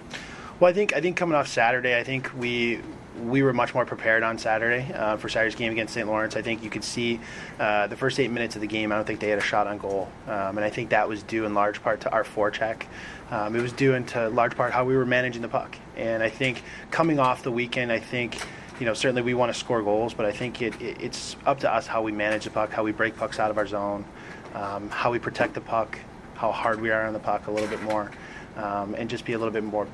Well, 0.59 0.69
I 0.69 0.73
think 0.73 0.93
I 0.93 1.01
think 1.01 1.17
coming 1.17 1.35
off 1.35 1.47
Saturday, 1.47 1.97
I 1.97 2.03
think 2.03 2.31
we 2.37 2.81
we 3.19 3.43
were 3.43 3.53
much 3.53 3.73
more 3.73 3.85
prepared 3.85 4.23
on 4.23 4.37
Saturday 4.37 4.91
uh, 4.93 5.17
for 5.17 5.27
Saturday's 5.29 5.55
game 5.55 5.71
against 5.71 5.93
St. 5.93 6.07
Lawrence. 6.07 6.35
I 6.35 6.41
think 6.41 6.63
you 6.63 6.69
could 6.69 6.83
see 6.83 7.19
uh, 7.59 7.87
the 7.87 7.97
first 7.97 8.19
eight 8.19 8.31
minutes 8.31 8.55
of 8.55 8.61
the 8.61 8.67
game. 8.67 8.91
I 8.91 8.95
don't 8.95 9.05
think 9.05 9.19
they 9.19 9.29
had 9.29 9.39
a 9.39 9.43
shot 9.43 9.67
on 9.67 9.77
goal, 9.77 10.09
um, 10.27 10.57
and 10.57 10.61
I 10.61 10.69
think 10.69 10.89
that 10.91 11.07
was 11.07 11.23
due 11.23 11.45
in 11.45 11.53
large 11.53 11.83
part 11.83 12.01
to 12.01 12.11
our 12.11 12.23
forecheck. 12.23 12.83
Um, 13.29 13.55
it 13.55 13.61
was 13.61 13.73
due 13.73 13.93
into 13.93 14.29
large 14.29 14.55
part 14.55 14.71
how 14.71 14.85
we 14.85 14.95
were 14.95 15.05
managing 15.05 15.41
the 15.41 15.47
puck. 15.47 15.77
And 15.97 16.23
I 16.23 16.29
think 16.29 16.63
coming 16.89 17.19
off 17.19 17.43
the 17.43 17.51
weekend, 17.51 17.91
I 17.91 17.99
think 17.99 18.37
you 18.79 18.85
know 18.85 18.93
certainly 18.93 19.21
we 19.21 19.33
want 19.33 19.53
to 19.53 19.59
score 19.59 19.81
goals, 19.81 20.13
but 20.13 20.25
I 20.25 20.31
think 20.31 20.61
it, 20.61 20.81
it, 20.81 21.01
it's 21.01 21.35
up 21.45 21.59
to 21.61 21.73
us 21.73 21.87
how 21.87 22.01
we 22.01 22.11
manage 22.11 22.45
the 22.45 22.51
puck, 22.51 22.71
how 22.71 22.83
we 22.83 22.91
break 22.91 23.15
pucks 23.17 23.39
out 23.39 23.51
of 23.51 23.57
our 23.57 23.67
zone, 23.67 24.05
um, 24.55 24.89
how 24.89 25.11
we 25.11 25.19
protect 25.19 25.53
the 25.53 25.61
puck, 25.61 25.99
how 26.35 26.51
hard 26.51 26.81
we 26.81 26.91
are 26.91 27.05
on 27.05 27.13
the 27.13 27.19
puck 27.19 27.47
a 27.47 27.51
little 27.51 27.69
bit 27.69 27.81
more, 27.83 28.09
um, 28.55 28.95
and 28.95 29.09
just 29.09 29.25
be 29.25 29.33
a 29.33 29.37
little 29.37 29.53
bit 29.53 29.63
more 29.63 29.87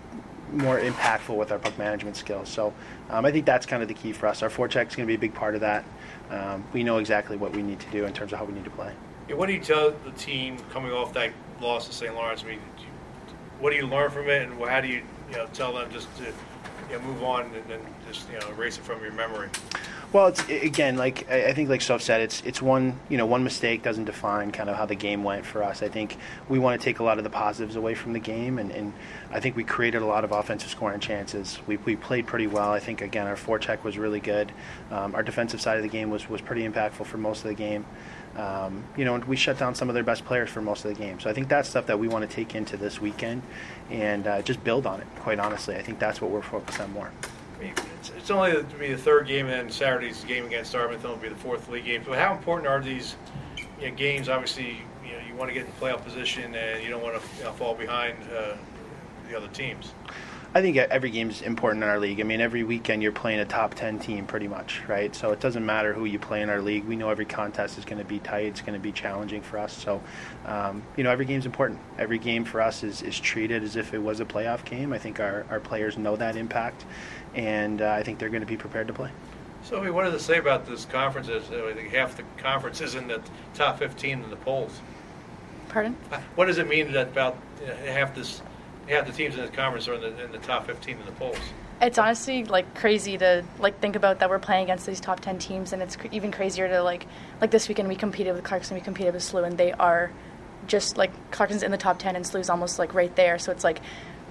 more 0.52 0.80
impactful 0.80 1.36
with 1.36 1.52
our 1.52 1.60
puck 1.60 1.78
management 1.78 2.16
skills. 2.16 2.50
So 2.50 2.74
um, 3.10 3.26
I 3.26 3.32
think 3.32 3.46
that's 3.46 3.66
kind 3.66 3.82
of 3.82 3.88
the 3.88 3.94
key 3.94 4.14
for 4.14 4.28
us. 4.28 4.42
Our 4.44 4.50
forecheck 4.50 4.88
is 4.88 4.96
going 4.96 5.06
to 5.06 5.12
be 5.12 5.16
a 5.16 5.20
big 5.20 5.34
part 5.34 5.56
of 5.56 5.62
that. 5.62 5.86
Um, 6.30 6.64
we 6.74 6.84
know 6.84 6.98
exactly 6.98 7.38
what 7.38 7.54
we 7.54 7.62
need 7.62 7.80
to 7.80 7.90
do 7.92 8.06
in 8.06 8.14
terms 8.14 8.34
of 8.34 8.40
how 8.40 8.46
we 8.46 8.54
need 8.54 8.64
to 8.64 8.70
play. 8.70 8.94
Yeah, 9.28 9.36
what 9.36 9.48
do 9.48 9.54
you 9.54 9.60
tell 9.60 9.92
the 9.92 10.12
team 10.12 10.58
coming 10.72 10.92
off 10.92 11.14
that 11.14 11.32
loss 11.62 11.88
to 11.88 11.94
St. 11.94 12.14
Lawrence? 12.14 12.44
I 12.44 12.48
mean, 12.48 12.60
what 13.60 13.72
do 13.72 13.76
you 13.76 13.88
learn 13.88 14.10
from 14.12 14.30
it, 14.30 14.44
and 14.44 14.54
how 14.62 14.82
do 14.82 14.88
you, 14.88 15.02
you 15.30 15.38
know, 15.38 15.48
tell 15.54 15.74
them 15.74 15.92
just 15.92 16.16
to 16.18 16.26
you 16.90 16.98
know, 16.98 17.00
move 17.02 17.24
on 17.24 17.46
and 17.54 17.66
then 17.68 17.80
just 18.08 18.30
you 18.32 18.40
know 18.40 18.48
erase 18.50 18.78
it 18.78 18.84
from 18.84 19.02
your 19.02 19.12
memory? 19.12 19.50
Well, 20.14 20.28
it's 20.28 20.48
again 20.48 20.96
like 20.96 21.30
I 21.30 21.52
think 21.52 21.68
like 21.68 21.82
Soph 21.82 22.02
said, 22.02 22.22
it's 22.22 22.42
it's 22.46 22.62
one 22.62 22.98
you 23.10 23.18
know 23.18 23.26
one 23.26 23.44
mistake 23.44 23.84
doesn't 23.84 24.06
define 24.06 24.52
kind 24.52 24.70
of 24.70 24.78
how 24.78 24.86
the 24.86 24.96
game 24.96 25.22
went 25.22 25.46
for 25.46 25.62
us. 25.62 25.84
I 25.84 25.90
think 25.90 26.18
we 26.48 26.60
want 26.60 26.80
to 26.80 26.86
take 26.86 27.00
a 27.00 27.04
lot 27.04 27.18
of 27.18 27.26
the 27.26 27.30
positives 27.30 27.76
away 27.76 27.94
from 27.94 28.14
the 28.14 28.20
game, 28.20 28.58
and, 28.58 28.72
and 28.72 28.94
I 29.32 29.42
think 29.42 29.58
we 29.58 29.66
created 29.66 30.02
a 30.02 30.06
lot 30.06 30.24
of 30.24 30.32
offensive 30.32 30.70
scoring 30.70 31.02
chances. 31.02 31.60
We, 31.68 31.76
we 31.78 31.98
played 31.98 32.26
pretty 32.26 32.48
well. 32.48 32.72
I 32.72 32.80
think 32.80 33.02
again 33.02 33.28
our 33.28 33.36
forecheck 33.36 33.84
was 33.84 33.98
really 33.98 34.22
good. 34.22 34.54
Um, 34.92 35.14
our 35.14 35.24
defensive 35.24 35.60
side 35.60 35.76
of 35.76 35.84
the 35.84 35.90
game 35.90 36.10
was 36.10 36.30
was 36.30 36.40
pretty 36.40 36.66
impactful 36.66 37.06
for 37.06 37.18
most 37.18 37.40
of 37.40 37.50
the 37.50 37.56
game. 37.56 37.86
Um, 38.38 38.86
you 38.96 39.04
know, 39.04 39.18
we 39.18 39.36
shut 39.36 39.60
down 39.60 39.76
some 39.76 39.90
of 39.90 39.94
their 39.94 40.04
best 40.06 40.24
players 40.24 40.50
for 40.50 40.62
most 40.62 40.86
of 40.86 40.96
the 40.96 41.04
game. 41.04 41.20
So 41.20 41.30
I 41.30 41.34
think 41.34 41.50
that's 41.50 41.68
stuff 41.68 41.88
that 41.88 42.00
we 42.00 42.08
want 42.08 42.30
to 42.30 42.34
take 42.34 42.56
into 42.56 42.78
this 42.78 43.02
weekend 43.02 43.42
and 43.90 44.26
uh, 44.26 44.42
just 44.42 44.64
build 44.64 44.86
on 44.86 45.02
it. 45.02 45.08
Quite 45.20 45.40
honestly, 45.40 45.76
I 45.76 45.82
think 45.82 46.00
that's 46.00 46.22
what 46.22 46.32
we're 46.32 46.44
focused 46.44 46.80
on 46.80 46.94
more. 46.94 47.12
It's, 48.28 48.32
only 48.34 48.52
to 48.52 48.78
be 48.78 48.92
the 48.92 48.98
third 48.98 49.26
game, 49.26 49.46
and 49.46 49.54
then 49.54 49.70
Saturday's 49.72 50.22
game 50.26 50.46
against 50.46 50.74
Dartmouth 50.74 51.02
will 51.02 51.16
be 51.16 51.30
the 51.30 51.36
fourth 51.36 51.70
league 51.70 51.86
game. 51.86 52.04
So, 52.04 52.12
how 52.12 52.36
important 52.36 52.68
are 52.68 52.82
these 52.82 53.16
you 53.80 53.90
know, 53.90 53.96
games? 53.96 54.28
Obviously, 54.28 54.82
you 55.06 55.14
know 55.14 55.20
you 55.26 55.34
want 55.34 55.50
to 55.50 55.54
get 55.54 55.66
in 55.66 55.72
playoff 55.80 56.04
position, 56.04 56.54
and 56.54 56.84
you 56.84 56.90
don't 56.90 57.02
want 57.02 57.16
to 57.16 57.38
you 57.38 57.46
know, 57.46 57.54
fall 57.54 57.74
behind 57.74 58.18
uh, 58.38 58.58
the 59.30 59.38
other 59.38 59.48
teams. 59.48 59.94
I 60.58 60.62
think 60.62 60.78
every 60.78 61.12
game 61.12 61.30
is 61.30 61.42
important 61.42 61.84
in 61.84 61.90
our 61.90 62.00
league. 62.00 62.20
I 62.20 62.24
mean, 62.24 62.42
every 62.42 62.64
weekend 62.64 63.04
you're 63.04 63.12
playing 63.12 63.40
a 63.40 63.46
top 63.46 63.76
10 63.76 64.00
team 64.00 64.26
pretty 64.26 64.48
much, 64.48 64.82
right? 64.88 65.14
So 65.14 65.32
it 65.32 65.40
doesn't 65.40 65.66
matter 65.66 65.94
who 65.94 66.06
you 66.06 66.18
play 66.20 66.42
in 66.42 66.50
our 66.50 66.62
league. 66.62 66.86
We 66.86 66.96
know 66.96 67.10
every 67.10 67.26
contest 67.26 67.78
is 67.78 67.86
going 67.86 68.00
to 68.00 68.06
be 68.06 68.20
tight, 68.20 68.46
it's 68.46 68.62
going 68.62 68.74
to 68.74 68.80
be 68.80 68.92
challenging 68.92 69.42
for 69.42 69.60
us. 69.60 69.72
So, 69.72 70.02
um, 70.46 70.82
you 70.96 71.04
know, 71.04 71.12
every 71.12 71.26
game's 71.26 71.46
important. 71.46 71.80
Every 72.00 72.18
game 72.18 72.44
for 72.44 72.62
us 72.62 72.84
is, 72.84 73.02
is 73.02 73.20
treated 73.20 73.62
as 73.62 73.76
if 73.76 73.94
it 73.94 74.00
was 74.00 74.20
a 74.20 74.26
playoff 74.26 74.66
game. 74.66 74.94
I 74.94 74.98
think 74.98 75.20
our, 75.20 75.46
our 75.50 75.60
players 75.60 75.98
know 75.98 76.16
that 76.16 76.36
impact, 76.36 76.86
and 77.36 77.82
uh, 77.82 77.92
I 77.92 78.04
think 78.04 78.20
they're 78.20 78.30
going 78.30 78.42
to 78.42 78.48
be 78.48 78.58
prepared 78.58 78.88
to 78.88 78.94
play. 78.94 79.12
So, 79.64 79.92
what 79.92 80.04
does 80.04 80.14
it 80.14 80.24
say 80.24 80.38
about 80.38 80.66
this 80.66 80.86
conference? 80.86 81.28
Is 81.28 81.50
I 81.52 81.74
think 81.74 81.92
half 81.92 82.16
the 82.16 82.24
conference 82.38 82.80
is 82.82 82.96
in 82.96 83.08
the 83.08 83.22
top 83.54 83.80
15 83.80 84.24
in 84.24 84.30
the 84.30 84.36
polls. 84.38 84.80
Pardon? 85.70 85.94
What 86.36 86.46
does 86.46 86.58
it 86.58 86.68
mean 86.68 86.94
that 86.94 87.10
about 87.10 87.38
half 87.86 88.16
this 88.16 88.42
half 88.88 89.06
the 89.06 89.12
teams 89.12 89.36
in 89.36 89.42
this 89.42 89.52
conference 89.52 89.88
are 89.88 89.96
in 89.96 90.02
the, 90.02 90.24
in 90.24 90.32
the 90.32 90.38
top 90.38 90.66
15 90.66 90.98
in 90.98 91.06
the 91.06 91.12
polls? 91.14 91.38
It's 91.82 91.98
honestly 91.98 92.46
like 92.46 92.74
crazy 92.76 93.18
to 93.18 93.44
like 93.60 93.80
think 93.80 93.96
about 93.96 94.20
that 94.20 94.30
we're 94.30 94.40
playing 94.40 94.64
against 94.64 94.86
these 94.86 95.00
top 95.00 95.20
10 95.20 95.38
teams, 95.40 95.74
and 95.74 95.82
it's 95.82 95.96
cr- 95.96 96.08
even 96.12 96.32
crazier 96.32 96.68
to 96.70 96.82
like 96.82 97.06
like 97.42 97.52
this 97.52 97.68
weekend 97.68 97.90
we 97.90 97.96
competed 97.96 98.36
with 98.36 98.44
Clarkson, 98.44 98.76
we 98.76 98.82
competed 98.82 99.14
with 99.14 99.24
SLU, 99.24 99.46
and 99.46 99.58
they 99.58 99.74
are 99.74 100.12
just 100.68 100.98
like 100.98 101.12
Clarkson's 101.32 101.64
in 101.64 101.72
the 101.72 101.78
top 101.78 102.00
10 102.00 102.16
and 102.16 102.26
SLU's 102.26 102.50
almost 102.50 102.80
like 102.80 102.94
right 102.94 103.16
there. 103.16 103.38
So 103.38 103.52
it's 103.52 103.64
like 103.64 103.82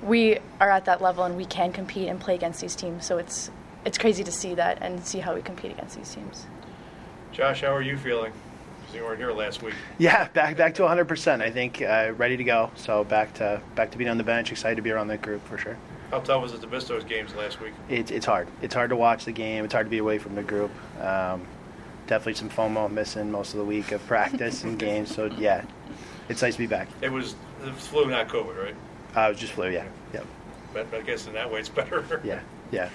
we 0.07 0.39
are 0.61 0.71
at 0.71 0.85
that 0.85 1.03
level 1.03 1.25
and 1.25 1.37
we 1.37 1.45
can 1.45 1.73
compete 1.73 2.09
and 2.09 2.21
play 2.21 2.35
against 2.35 2.61
these 2.61 2.77
teams. 2.77 3.05
So 3.05 3.19
it's 3.19 3.51
it's 3.85 3.99
crazy 3.99 4.25
to 4.25 4.33
see 4.33 4.55
that 4.55 4.79
and 4.81 5.05
see 5.07 5.19
how 5.19 5.35
we 5.35 5.43
compete 5.43 5.73
against 5.73 5.97
these 5.97 6.13
teams. 6.15 6.47
Josh, 7.33 7.61
how 7.61 7.75
are 7.75 7.83
you 7.83 7.97
feeling? 7.97 8.33
Because 8.81 8.97
you 8.97 9.05
weren't 9.05 9.19
here 9.19 9.33
last 9.33 9.63
week. 9.63 9.75
Yeah, 9.99 10.29
back 10.29 10.57
back 10.57 10.75
to 10.77 10.83
100%. 10.83 11.43
I 11.43 11.51
think 11.51 11.83
uh, 11.83 12.13
ready 12.17 12.37
to 12.37 12.45
go. 12.45 12.71
So 12.77 13.05
back 13.05 13.35
to 13.35 13.61
back 13.75 13.91
to 13.93 13.99
being 13.99 14.11
on 14.11 14.19
the 14.19 14.25
bench. 14.25 14.51
Excited 14.51 14.77
to 14.77 14.83
be 14.83 14.91
around 14.91 15.09
the 15.09 15.19
group 15.19 15.47
for 15.47 15.59
sure. 15.59 15.77
How 16.11 16.21
tough 16.21 16.43
was 16.43 16.53
it 16.53 16.61
to 16.61 16.69
miss 16.69 16.85
those 16.85 17.03
games 17.03 17.35
last 17.35 17.61
week? 17.61 17.75
It's 17.89 18.11
it's 18.11 18.27
hard. 18.27 18.49
It's 18.63 18.75
hard 18.75 18.91
to 18.91 18.97
watch 18.97 19.25
the 19.25 19.33
game. 19.33 19.65
It's 19.65 19.75
hard 19.75 19.87
to 19.87 19.91
be 19.91 19.99
away 19.99 20.19
from 20.19 20.37
the 20.37 20.43
group. 20.43 20.71
Um, 21.01 21.47
definitely 22.07 22.35
some 22.35 22.51
FOMO 22.51 22.91
missing 22.91 23.33
most 23.33 23.55
of 23.55 23.59
the 23.59 23.65
week 23.65 23.91
of 23.91 24.07
practice 24.07 24.63
and 24.63 24.79
games. 24.87 25.15
So 25.15 25.27
yeah, 25.27 25.65
it's 26.29 26.43
nice 26.43 26.55
to 26.55 26.59
be 26.61 26.67
back. 26.67 26.89
It 27.01 27.11
was 27.11 27.35
the 27.63 27.73
flu, 27.73 28.07
not 28.07 28.29
COVID, 28.29 28.57
right? 28.57 28.77
Uh, 29.17 29.21
it 29.23 29.29
was 29.31 29.39
just 29.39 29.53
flu. 29.55 29.71
Yeah. 29.71 29.87
Yep. 30.13 30.27
But 30.75 30.95
I 30.95 31.01
guess 31.01 31.27
in 31.27 31.33
that 31.33 31.51
way 31.51 31.61
it's 31.61 31.69
better. 31.69 32.21
Yeah. 32.25 32.41
Yeah. 32.71 32.91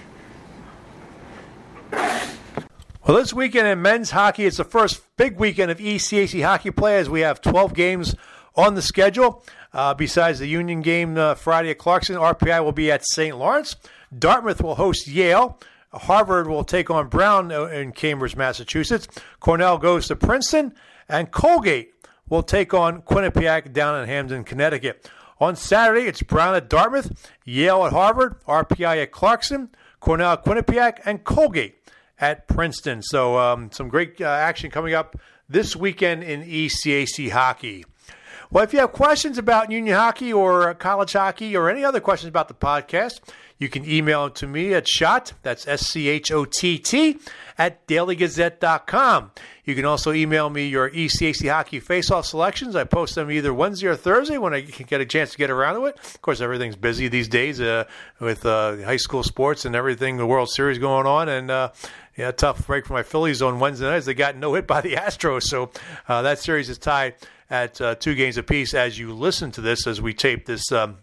Well, 3.08 3.18
this 3.18 3.34
weekend 3.34 3.68
in 3.68 3.82
men's 3.82 4.12
hockey, 4.12 4.46
it's 4.46 4.58
the 4.58 4.64
first 4.64 5.02
big 5.18 5.40
weekend 5.40 5.72
of 5.72 5.80
ECAC 5.80 6.44
hockey 6.44 6.70
play 6.72 6.98
as 6.98 7.10
we 7.10 7.22
have 7.22 7.42
12 7.42 7.74
games 7.74 8.16
on 8.56 8.76
the 8.76 8.82
schedule. 8.82 9.44
Uh, 9.74 9.94
besides 9.94 10.40
the 10.40 10.48
Union 10.48 10.82
game 10.82 11.18
uh, 11.18 11.34
Friday 11.36 11.72
at 11.72 11.78
Clarkson, 11.80 12.16
RPI 12.16 12.64
will 12.64 12.72
be 12.72 12.92
at 12.92 13.04
St. 13.06 13.36
Lawrence. 13.38 13.76
Dartmouth 14.18 14.62
will 14.62 14.76
host 14.76 15.08
Yale. 15.08 15.60
Harvard 15.94 16.48
will 16.48 16.64
take 16.64 16.90
on 16.90 17.08
Brown 17.08 17.52
uh, 17.52 17.66
in 17.66 17.92
Cambridge, 17.92 18.36
Massachusetts. 18.36 19.08
Cornell 19.40 19.78
goes 19.78 20.08
to 20.08 20.16
Princeton. 20.16 20.74
And 21.10 21.32
Colgate 21.32 21.94
will 22.30 22.44
take 22.44 22.74
on 22.74 23.02
Quinnipiac 23.02 23.74
down 23.74 24.02
in 24.02 24.08
Hamden, 24.08 24.44
Connecticut. 24.44 25.10
On 25.42 25.56
Saturday, 25.56 26.02
it's 26.02 26.22
Brown 26.22 26.54
at 26.54 26.70
Dartmouth, 26.70 27.32
Yale 27.46 27.88
at 27.88 27.94
Harvard, 27.94 28.40
RPI 28.46 29.02
at 29.02 29.12
Clarkson, 29.12 29.70
Cornell 30.00 30.34
at 30.34 30.46
Quinnipiac, 30.46 31.00
and 31.04 31.24
Colgate 31.24 31.84
at 32.20 32.48
Princeton. 32.48 33.02
So 33.02 33.40
um, 33.40 33.72
some 33.72 33.90
great 33.90 34.22
uh, 34.22 34.26
action 34.26 34.70
coming 34.70 34.94
up 34.94 35.20
this 35.50 35.76
weekend 35.76 36.22
in 36.24 36.44
ECAC 36.44 37.32
hockey. 37.32 37.86
Well, 38.54 38.66
if 38.66 38.74
you 38.74 38.80
have 38.80 38.92
questions 38.92 39.38
about 39.38 39.72
union 39.72 39.96
hockey 39.96 40.34
or 40.34 40.74
college 40.74 41.14
hockey 41.14 41.56
or 41.56 41.70
any 41.70 41.86
other 41.86 42.02
questions 42.02 42.28
about 42.28 42.50
the 42.50 42.54
podcast, 42.54 43.22
you 43.58 43.70
can 43.70 43.90
email 43.90 44.26
them 44.26 44.34
to 44.34 44.48
me 44.48 44.74
at 44.74 44.90
schott, 44.90 45.32
that's 45.42 45.66
S 45.70 45.88
C 45.88 46.10
H 46.10 46.34
O 46.34 46.44
T 46.44 46.78
T, 46.78 47.18
at 47.58 47.88
dailygazette.com. 47.88 49.32
You 49.64 49.74
can 49.74 49.86
also 49.86 50.12
email 50.12 50.50
me 50.50 50.68
your 50.68 50.90
ECAC 50.90 51.50
hockey 51.50 51.80
face-off 51.80 52.26
selections. 52.26 52.76
I 52.76 52.84
post 52.84 53.16
them 53.16 53.32
either 53.32 53.54
Wednesday 53.54 53.88
or 53.88 53.96
Thursday 53.96 54.38
when 54.38 54.54
I 54.54 54.64
can 54.64 54.86
get 54.86 55.00
a 55.00 55.06
chance 55.06 55.32
to 55.32 55.38
get 55.38 55.50
around 55.50 55.76
to 55.76 55.86
it. 55.86 55.98
Of 56.00 56.22
course, 56.22 56.42
everything's 56.42 56.76
busy 56.76 57.08
these 57.08 57.30
days 57.30 57.62
uh, 57.62 57.86
with 58.20 58.46
uh, 58.46 58.78
high 58.84 58.98
school 58.98 59.24
sports 59.24 59.64
and 59.64 59.78
everything, 59.78 60.18
the 60.18 60.26
World 60.26 60.50
Series 60.50 60.78
going 60.78 61.08
on, 61.08 61.30
and 61.30 61.50
uh, 61.50 61.72
yeah, 62.18 62.32
tough 62.32 62.68
break 62.68 62.86
for 62.86 62.94
my 62.94 63.04
Phillies 63.04 63.42
on 63.42 63.62
Wednesday 63.62 63.86
nights. 63.86 64.08
They 64.08 64.14
got 64.14 64.36
no 64.36 64.56
hit 64.56 64.68
by 64.68 64.82
the 64.82 64.96
Astros, 64.96 65.44
so 65.44 65.72
uh, 66.10 66.22
that 66.24 66.40
series 66.40 66.68
is 66.68 66.78
tied 66.78 67.14
at 67.52 67.82
uh, 67.82 67.94
two 67.96 68.16
games 68.16 68.38
apiece. 68.38 68.74
As 68.74 68.98
you 68.98 69.14
listen 69.14 69.52
to 69.52 69.62
this, 69.62 69.86
as 69.86 70.02
we 70.02 70.14
tape 70.14 70.46
this 70.46 70.72
um, 70.72 71.00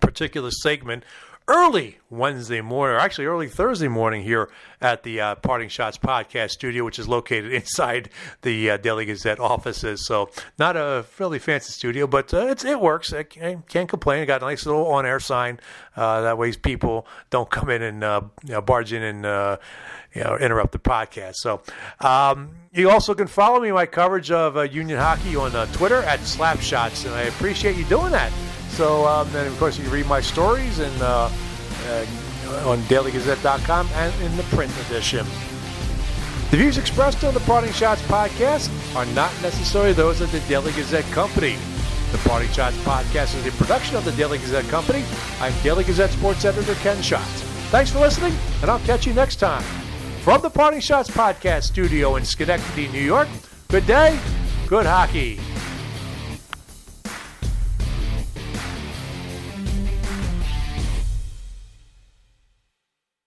particular 0.00 0.50
segment 0.50 1.02
early 1.48 1.98
Wednesday 2.10 2.60
morning, 2.60 2.96
or 2.96 2.98
actually 2.98 3.26
early 3.26 3.48
Thursday 3.48 3.88
morning 3.88 4.22
here 4.22 4.48
at 4.80 5.02
the 5.02 5.20
uh, 5.20 5.34
Parting 5.36 5.68
Schotts 5.68 5.98
podcast 5.98 6.50
studio, 6.50 6.84
which 6.84 6.98
is 6.98 7.08
located 7.08 7.52
inside 7.52 8.10
the 8.42 8.70
uh, 8.70 8.76
Daily 8.76 9.04
Gazette 9.04 9.38
offices. 9.38 10.06
So 10.06 10.30
not 10.58 10.76
a 10.76 11.04
really 11.18 11.38
fancy 11.38 11.72
studio, 11.72 12.06
but 12.06 12.32
uh, 12.34 12.54
it 12.64 12.80
works. 12.80 13.12
I 13.12 13.22
can't 13.22 13.88
complain. 13.88 14.22
I 14.22 14.24
got 14.24 14.42
a 14.42 14.46
nice 14.46 14.66
little 14.66 14.86
on-air 14.86 15.20
sign. 15.20 15.60
Uh, 15.94 16.22
that 16.22 16.38
way 16.38 16.52
people 16.52 17.06
don't 17.30 17.50
come 17.50 17.70
in 17.70 17.82
and 17.82 18.04
uh, 18.04 18.22
you 18.44 18.52
know, 18.52 18.60
barge 18.60 18.92
in 18.92 19.02
and 19.02 19.24
uh, 19.24 19.56
you 20.14 20.24
know, 20.24 20.36
interrupt 20.36 20.72
the 20.72 20.78
podcast. 20.78 21.34
So 21.36 21.62
um, 22.00 22.56
you 22.72 22.90
also 22.90 23.14
can 23.14 23.26
follow 23.26 23.60
me 23.60 23.70
my 23.72 23.86
coverage 23.86 24.30
of 24.30 24.56
Union 24.72 24.98
hockey 24.98 25.36
on 25.36 25.52
Twitter 25.68 26.02
at 26.02 26.20
Slapshots, 26.20 27.04
and 27.04 27.14
I 27.14 27.22
appreciate 27.22 27.76
you 27.76 27.84
doing 27.84 28.12
that. 28.12 28.32
So 28.76 29.06
um, 29.06 29.26
then, 29.32 29.46
of 29.46 29.58
course, 29.58 29.78
you 29.78 29.84
can 29.84 29.92
read 29.94 30.06
my 30.06 30.20
stories 30.20 30.80
and 30.80 31.00
uh, 31.00 31.30
uh, 31.86 32.06
on 32.68 32.78
dailygazette.com 32.82 33.88
and 33.94 34.22
in 34.22 34.36
the 34.36 34.42
print 34.54 34.70
edition. 34.86 35.24
The 36.50 36.58
views 36.58 36.76
expressed 36.76 37.24
on 37.24 37.32
the 37.32 37.40
Parting 37.40 37.70
Schotts 37.70 38.04
podcast 38.06 38.68
are 38.94 39.06
not 39.14 39.32
necessarily 39.40 39.94
those 39.94 40.20
of 40.20 40.30
the 40.30 40.40
Daily 40.40 40.72
Gazette 40.72 41.06
Company. 41.06 41.56
The 42.12 42.18
Parting 42.18 42.50
Schotts 42.50 42.76
podcast 42.84 43.34
is 43.34 43.46
a 43.46 43.50
production 43.52 43.96
of 43.96 44.04
the 44.04 44.12
Daily 44.12 44.36
Gazette 44.36 44.66
Company. 44.66 45.04
I'm 45.40 45.54
Daily 45.62 45.82
Gazette 45.82 46.10
sports 46.10 46.44
editor 46.44 46.74
Ken 46.74 47.00
Schott. 47.00 47.26
Thanks 47.70 47.90
for 47.90 48.00
listening, 48.00 48.34
and 48.60 48.70
I'll 48.70 48.78
catch 48.80 49.06
you 49.06 49.14
next 49.14 49.36
time. 49.36 49.62
From 50.20 50.42
the 50.42 50.50
Parting 50.50 50.80
Schotts 50.80 51.10
podcast 51.10 51.62
studio 51.62 52.16
in 52.16 52.26
Schenectady, 52.26 52.88
New 52.88 53.00
York, 53.00 53.28
good 53.68 53.86
day, 53.86 54.18
good 54.68 54.84
hockey. 54.84 55.40